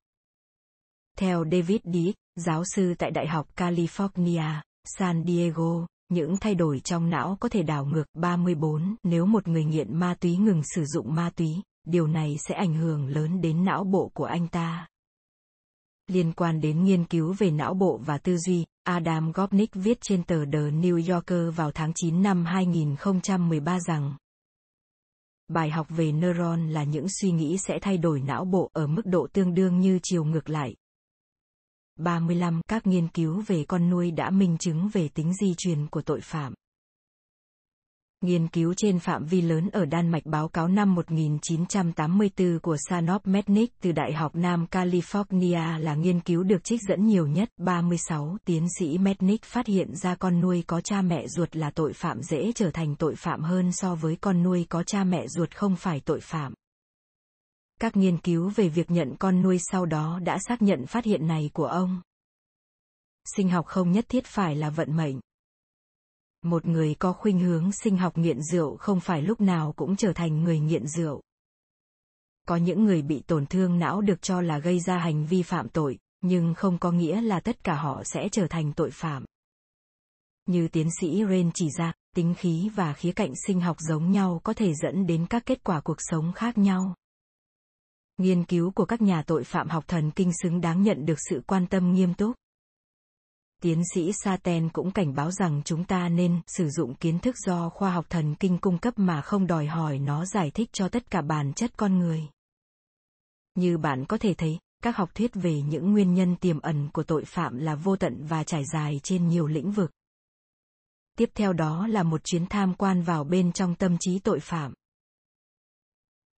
Theo 1.17 1.43
David 1.51 1.81
Dick, 1.93 2.17
giáo 2.35 2.63
sư 2.65 2.93
tại 2.97 3.11
Đại 3.11 3.27
học 3.27 3.55
California, 3.55 4.61
San 4.83 5.23
Diego, 5.27 5.87
những 6.09 6.37
thay 6.37 6.55
đổi 6.55 6.79
trong 6.79 7.09
não 7.09 7.37
có 7.39 7.49
thể 7.49 7.63
đảo 7.63 7.85
ngược 7.85 8.05
34 8.13 8.95
nếu 9.03 9.25
một 9.25 9.47
người 9.47 9.63
nghiện 9.63 9.99
ma 9.99 10.15
túy 10.19 10.37
ngừng 10.37 10.61
sử 10.75 10.85
dụng 10.85 11.15
ma 11.15 11.29
túy, 11.35 11.61
điều 11.85 12.07
này 12.07 12.37
sẽ 12.47 12.55
ảnh 12.55 12.73
hưởng 12.73 13.07
lớn 13.07 13.41
đến 13.41 13.65
não 13.65 13.83
bộ 13.83 14.11
của 14.13 14.25
anh 14.25 14.47
ta. 14.47 14.87
Liên 16.07 16.33
quan 16.33 16.61
đến 16.61 16.83
nghiên 16.83 17.05
cứu 17.05 17.35
về 17.37 17.51
não 17.51 17.73
bộ 17.73 17.99
và 18.05 18.17
tư 18.17 18.37
duy, 18.37 18.65
Adam 18.83 19.31
Gopnik 19.31 19.69
viết 19.73 19.97
trên 20.01 20.23
tờ 20.23 20.45
The 20.45 20.59
New 20.59 21.13
Yorker 21.13 21.55
vào 21.55 21.71
tháng 21.71 21.91
9 21.95 22.23
năm 22.23 22.45
2013 22.45 23.79
rằng 23.79 24.15
Bài 25.47 25.69
học 25.69 25.87
về 25.89 26.11
neuron 26.11 26.69
là 26.69 26.83
những 26.83 27.05
suy 27.21 27.31
nghĩ 27.31 27.57
sẽ 27.57 27.79
thay 27.81 27.97
đổi 27.97 28.21
não 28.21 28.45
bộ 28.45 28.69
ở 28.73 28.87
mức 28.87 29.05
độ 29.05 29.27
tương 29.33 29.53
đương 29.53 29.79
như 29.79 29.99
chiều 30.03 30.25
ngược 30.25 30.49
lại. 30.49 30.75
35. 31.95 32.61
Các 32.67 32.87
nghiên 32.87 33.07
cứu 33.07 33.43
về 33.47 33.65
con 33.67 33.89
nuôi 33.89 34.11
đã 34.11 34.29
minh 34.29 34.57
chứng 34.57 34.89
về 34.93 35.07
tính 35.07 35.33
di 35.33 35.53
truyền 35.57 35.87
của 35.87 36.01
tội 36.01 36.21
phạm. 36.21 36.53
Nghiên 38.21 38.47
cứu 38.47 38.73
trên 38.73 38.99
phạm 38.99 39.25
vi 39.25 39.41
lớn 39.41 39.69
ở 39.69 39.85
Đan 39.85 40.09
Mạch 40.09 40.25
báo 40.25 40.47
cáo 40.47 40.67
năm 40.67 40.95
1984 40.95 42.59
của 42.59 42.77
Sanop 42.89 43.27
Mednick 43.27 43.81
từ 43.81 43.91
Đại 43.91 44.13
học 44.13 44.35
Nam 44.35 44.65
California 44.71 45.79
là 45.79 45.95
nghiên 45.95 46.19
cứu 46.19 46.43
được 46.43 46.63
trích 46.63 46.81
dẫn 46.87 47.05
nhiều 47.05 47.27
nhất. 47.27 47.49
36. 47.57 48.37
Tiến 48.45 48.67
sĩ 48.79 48.97
Mednick 48.97 49.45
phát 49.45 49.67
hiện 49.67 49.95
ra 49.95 50.15
con 50.15 50.41
nuôi 50.41 50.63
có 50.67 50.81
cha 50.81 51.01
mẹ 51.01 51.27
ruột 51.27 51.55
là 51.55 51.71
tội 51.71 51.93
phạm 51.93 52.23
dễ 52.23 52.51
trở 52.55 52.71
thành 52.71 52.95
tội 52.95 53.15
phạm 53.15 53.41
hơn 53.41 53.71
so 53.71 53.95
với 53.95 54.15
con 54.21 54.43
nuôi 54.43 54.65
có 54.69 54.83
cha 54.83 55.03
mẹ 55.03 55.27
ruột 55.27 55.51
không 55.55 55.75
phải 55.75 55.99
tội 55.99 56.19
phạm. 56.21 56.53
Các 57.79 57.97
nghiên 57.97 58.17
cứu 58.17 58.51
về 58.55 58.69
việc 58.69 58.91
nhận 58.91 59.15
con 59.19 59.41
nuôi 59.41 59.59
sau 59.59 59.85
đó 59.85 60.19
đã 60.23 60.37
xác 60.47 60.61
nhận 60.61 60.85
phát 60.85 61.05
hiện 61.05 61.27
này 61.27 61.49
của 61.53 61.67
ông. 61.67 62.01
Sinh 63.35 63.49
học 63.49 63.65
không 63.65 63.91
nhất 63.91 64.05
thiết 64.09 64.25
phải 64.25 64.55
là 64.55 64.69
vận 64.69 64.95
mệnh 64.95 65.19
một 66.45 66.65
người 66.65 66.95
có 66.99 67.13
khuynh 67.13 67.39
hướng 67.39 67.71
sinh 67.71 67.97
học 67.97 68.17
nghiện 68.17 68.41
rượu 68.41 68.77
không 68.77 68.99
phải 68.99 69.21
lúc 69.21 69.41
nào 69.41 69.73
cũng 69.75 69.95
trở 69.95 70.13
thành 70.13 70.43
người 70.43 70.59
nghiện 70.59 70.87
rượu. 70.87 71.21
Có 72.47 72.55
những 72.55 72.85
người 72.85 73.01
bị 73.01 73.19
tổn 73.27 73.45
thương 73.45 73.79
não 73.79 74.01
được 74.01 74.21
cho 74.21 74.41
là 74.41 74.59
gây 74.59 74.79
ra 74.79 74.97
hành 74.97 75.25
vi 75.25 75.43
phạm 75.43 75.69
tội, 75.69 75.97
nhưng 76.21 76.53
không 76.53 76.77
có 76.77 76.91
nghĩa 76.91 77.21
là 77.21 77.39
tất 77.39 77.63
cả 77.63 77.75
họ 77.75 78.01
sẽ 78.05 78.29
trở 78.31 78.47
thành 78.47 78.73
tội 78.73 78.91
phạm. 78.91 79.25
Như 80.45 80.67
tiến 80.67 80.89
sĩ 81.01 81.23
Ren 81.29 81.51
chỉ 81.53 81.69
ra, 81.77 81.93
tính 82.15 82.33
khí 82.37 82.69
và 82.75 82.93
khía 82.93 83.11
cạnh 83.11 83.33
sinh 83.47 83.61
học 83.61 83.77
giống 83.79 84.11
nhau 84.11 84.41
có 84.43 84.53
thể 84.53 84.73
dẫn 84.73 85.05
đến 85.07 85.25
các 85.29 85.45
kết 85.45 85.63
quả 85.63 85.81
cuộc 85.81 85.97
sống 85.99 86.31
khác 86.33 86.57
nhau. 86.57 86.95
Nghiên 88.17 88.45
cứu 88.45 88.71
của 88.71 88.85
các 88.85 89.01
nhà 89.01 89.23
tội 89.27 89.43
phạm 89.43 89.69
học 89.69 89.83
thần 89.87 90.11
kinh 90.11 90.31
xứng 90.41 90.61
đáng 90.61 90.83
nhận 90.83 91.05
được 91.05 91.17
sự 91.29 91.43
quan 91.47 91.67
tâm 91.67 91.93
nghiêm 91.93 92.13
túc. 92.13 92.35
Tiến 93.61 93.81
sĩ 93.93 94.11
Saten 94.13 94.69
cũng 94.69 94.91
cảnh 94.91 95.15
báo 95.15 95.31
rằng 95.31 95.61
chúng 95.65 95.83
ta 95.83 96.09
nên 96.09 96.41
sử 96.47 96.69
dụng 96.69 96.95
kiến 96.95 97.19
thức 97.19 97.35
do 97.45 97.69
khoa 97.69 97.91
học 97.91 98.05
thần 98.09 98.35
kinh 98.35 98.57
cung 98.57 98.77
cấp 98.77 98.93
mà 98.97 99.21
không 99.21 99.47
đòi 99.47 99.65
hỏi 99.65 99.99
nó 99.99 100.25
giải 100.25 100.51
thích 100.51 100.69
cho 100.73 100.89
tất 100.89 101.11
cả 101.11 101.21
bản 101.21 101.53
chất 101.53 101.77
con 101.77 101.99
người. 101.99 102.27
Như 103.55 103.77
bạn 103.77 104.05
có 104.05 104.17
thể 104.17 104.33
thấy, 104.33 104.59
các 104.83 104.95
học 104.95 105.15
thuyết 105.15 105.31
về 105.33 105.61
những 105.61 105.91
nguyên 105.91 106.13
nhân 106.13 106.35
tiềm 106.35 106.59
ẩn 106.59 106.89
của 106.93 107.03
tội 107.03 107.25
phạm 107.25 107.57
là 107.57 107.75
vô 107.75 107.95
tận 107.95 108.25
và 108.25 108.43
trải 108.43 108.63
dài 108.73 108.99
trên 109.03 109.27
nhiều 109.27 109.47
lĩnh 109.47 109.71
vực. 109.71 109.91
Tiếp 111.17 111.29
theo 111.35 111.53
đó 111.53 111.87
là 111.87 112.03
một 112.03 112.23
chuyến 112.23 112.45
tham 112.45 112.73
quan 112.73 113.01
vào 113.01 113.23
bên 113.23 113.51
trong 113.51 113.75
tâm 113.75 113.97
trí 113.99 114.19
tội 114.19 114.39
phạm. 114.39 114.73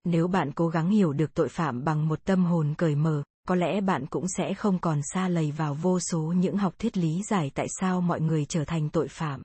Nếu 0.04 0.28
bạn 0.28 0.52
cố 0.52 0.68
gắng 0.68 0.90
hiểu 0.90 1.12
được 1.12 1.34
tội 1.34 1.48
phạm 1.48 1.84
bằng 1.84 2.08
một 2.08 2.24
tâm 2.24 2.44
hồn 2.44 2.74
cởi 2.78 2.94
mở, 2.94 3.22
có 3.46 3.54
lẽ 3.54 3.80
bạn 3.80 4.06
cũng 4.06 4.28
sẽ 4.28 4.54
không 4.54 4.78
còn 4.78 5.00
xa 5.02 5.28
lầy 5.28 5.52
vào 5.52 5.74
vô 5.74 6.00
số 6.00 6.20
những 6.20 6.56
học 6.56 6.74
thuyết 6.78 6.96
lý 6.96 7.22
giải 7.22 7.50
tại 7.54 7.66
sao 7.80 8.00
mọi 8.00 8.20
người 8.20 8.44
trở 8.44 8.64
thành 8.64 8.88
tội 8.90 9.08
phạm. 9.08 9.42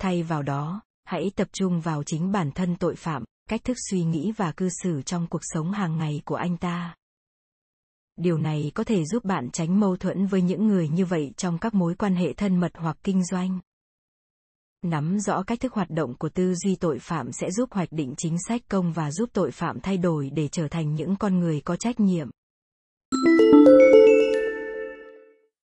Thay 0.00 0.22
vào 0.22 0.42
đó, 0.42 0.80
hãy 1.04 1.30
tập 1.36 1.48
trung 1.52 1.80
vào 1.80 2.02
chính 2.02 2.32
bản 2.32 2.50
thân 2.50 2.76
tội 2.76 2.96
phạm, 2.96 3.24
cách 3.48 3.64
thức 3.64 3.76
suy 3.90 4.04
nghĩ 4.04 4.32
và 4.36 4.52
cư 4.52 4.68
xử 4.82 5.02
trong 5.02 5.26
cuộc 5.26 5.40
sống 5.42 5.72
hàng 5.72 5.98
ngày 5.98 6.22
của 6.24 6.34
anh 6.34 6.56
ta. 6.56 6.94
Điều 8.16 8.38
này 8.38 8.72
có 8.74 8.84
thể 8.84 9.04
giúp 9.04 9.24
bạn 9.24 9.50
tránh 9.52 9.80
mâu 9.80 9.96
thuẫn 9.96 10.26
với 10.26 10.42
những 10.42 10.66
người 10.66 10.88
như 10.88 11.04
vậy 11.04 11.32
trong 11.36 11.58
các 11.58 11.74
mối 11.74 11.94
quan 11.94 12.14
hệ 12.14 12.32
thân 12.32 12.60
mật 12.60 12.72
hoặc 12.74 12.96
kinh 13.02 13.24
doanh. 13.24 13.60
Nắm 14.82 15.18
rõ 15.18 15.42
cách 15.42 15.60
thức 15.60 15.72
hoạt 15.72 15.90
động 15.90 16.14
của 16.18 16.28
tư 16.28 16.54
duy 16.54 16.76
tội 16.76 16.98
phạm 16.98 17.32
sẽ 17.32 17.50
giúp 17.50 17.72
hoạch 17.72 17.88
định 17.92 18.14
chính 18.16 18.36
sách 18.48 18.62
công 18.68 18.92
và 18.92 19.10
giúp 19.10 19.30
tội 19.32 19.50
phạm 19.50 19.80
thay 19.80 19.98
đổi 19.98 20.30
để 20.30 20.48
trở 20.48 20.68
thành 20.68 20.94
những 20.94 21.16
con 21.16 21.38
người 21.38 21.60
có 21.60 21.76
trách 21.76 22.00
nhiệm. 22.00 22.30
Música 23.12 24.15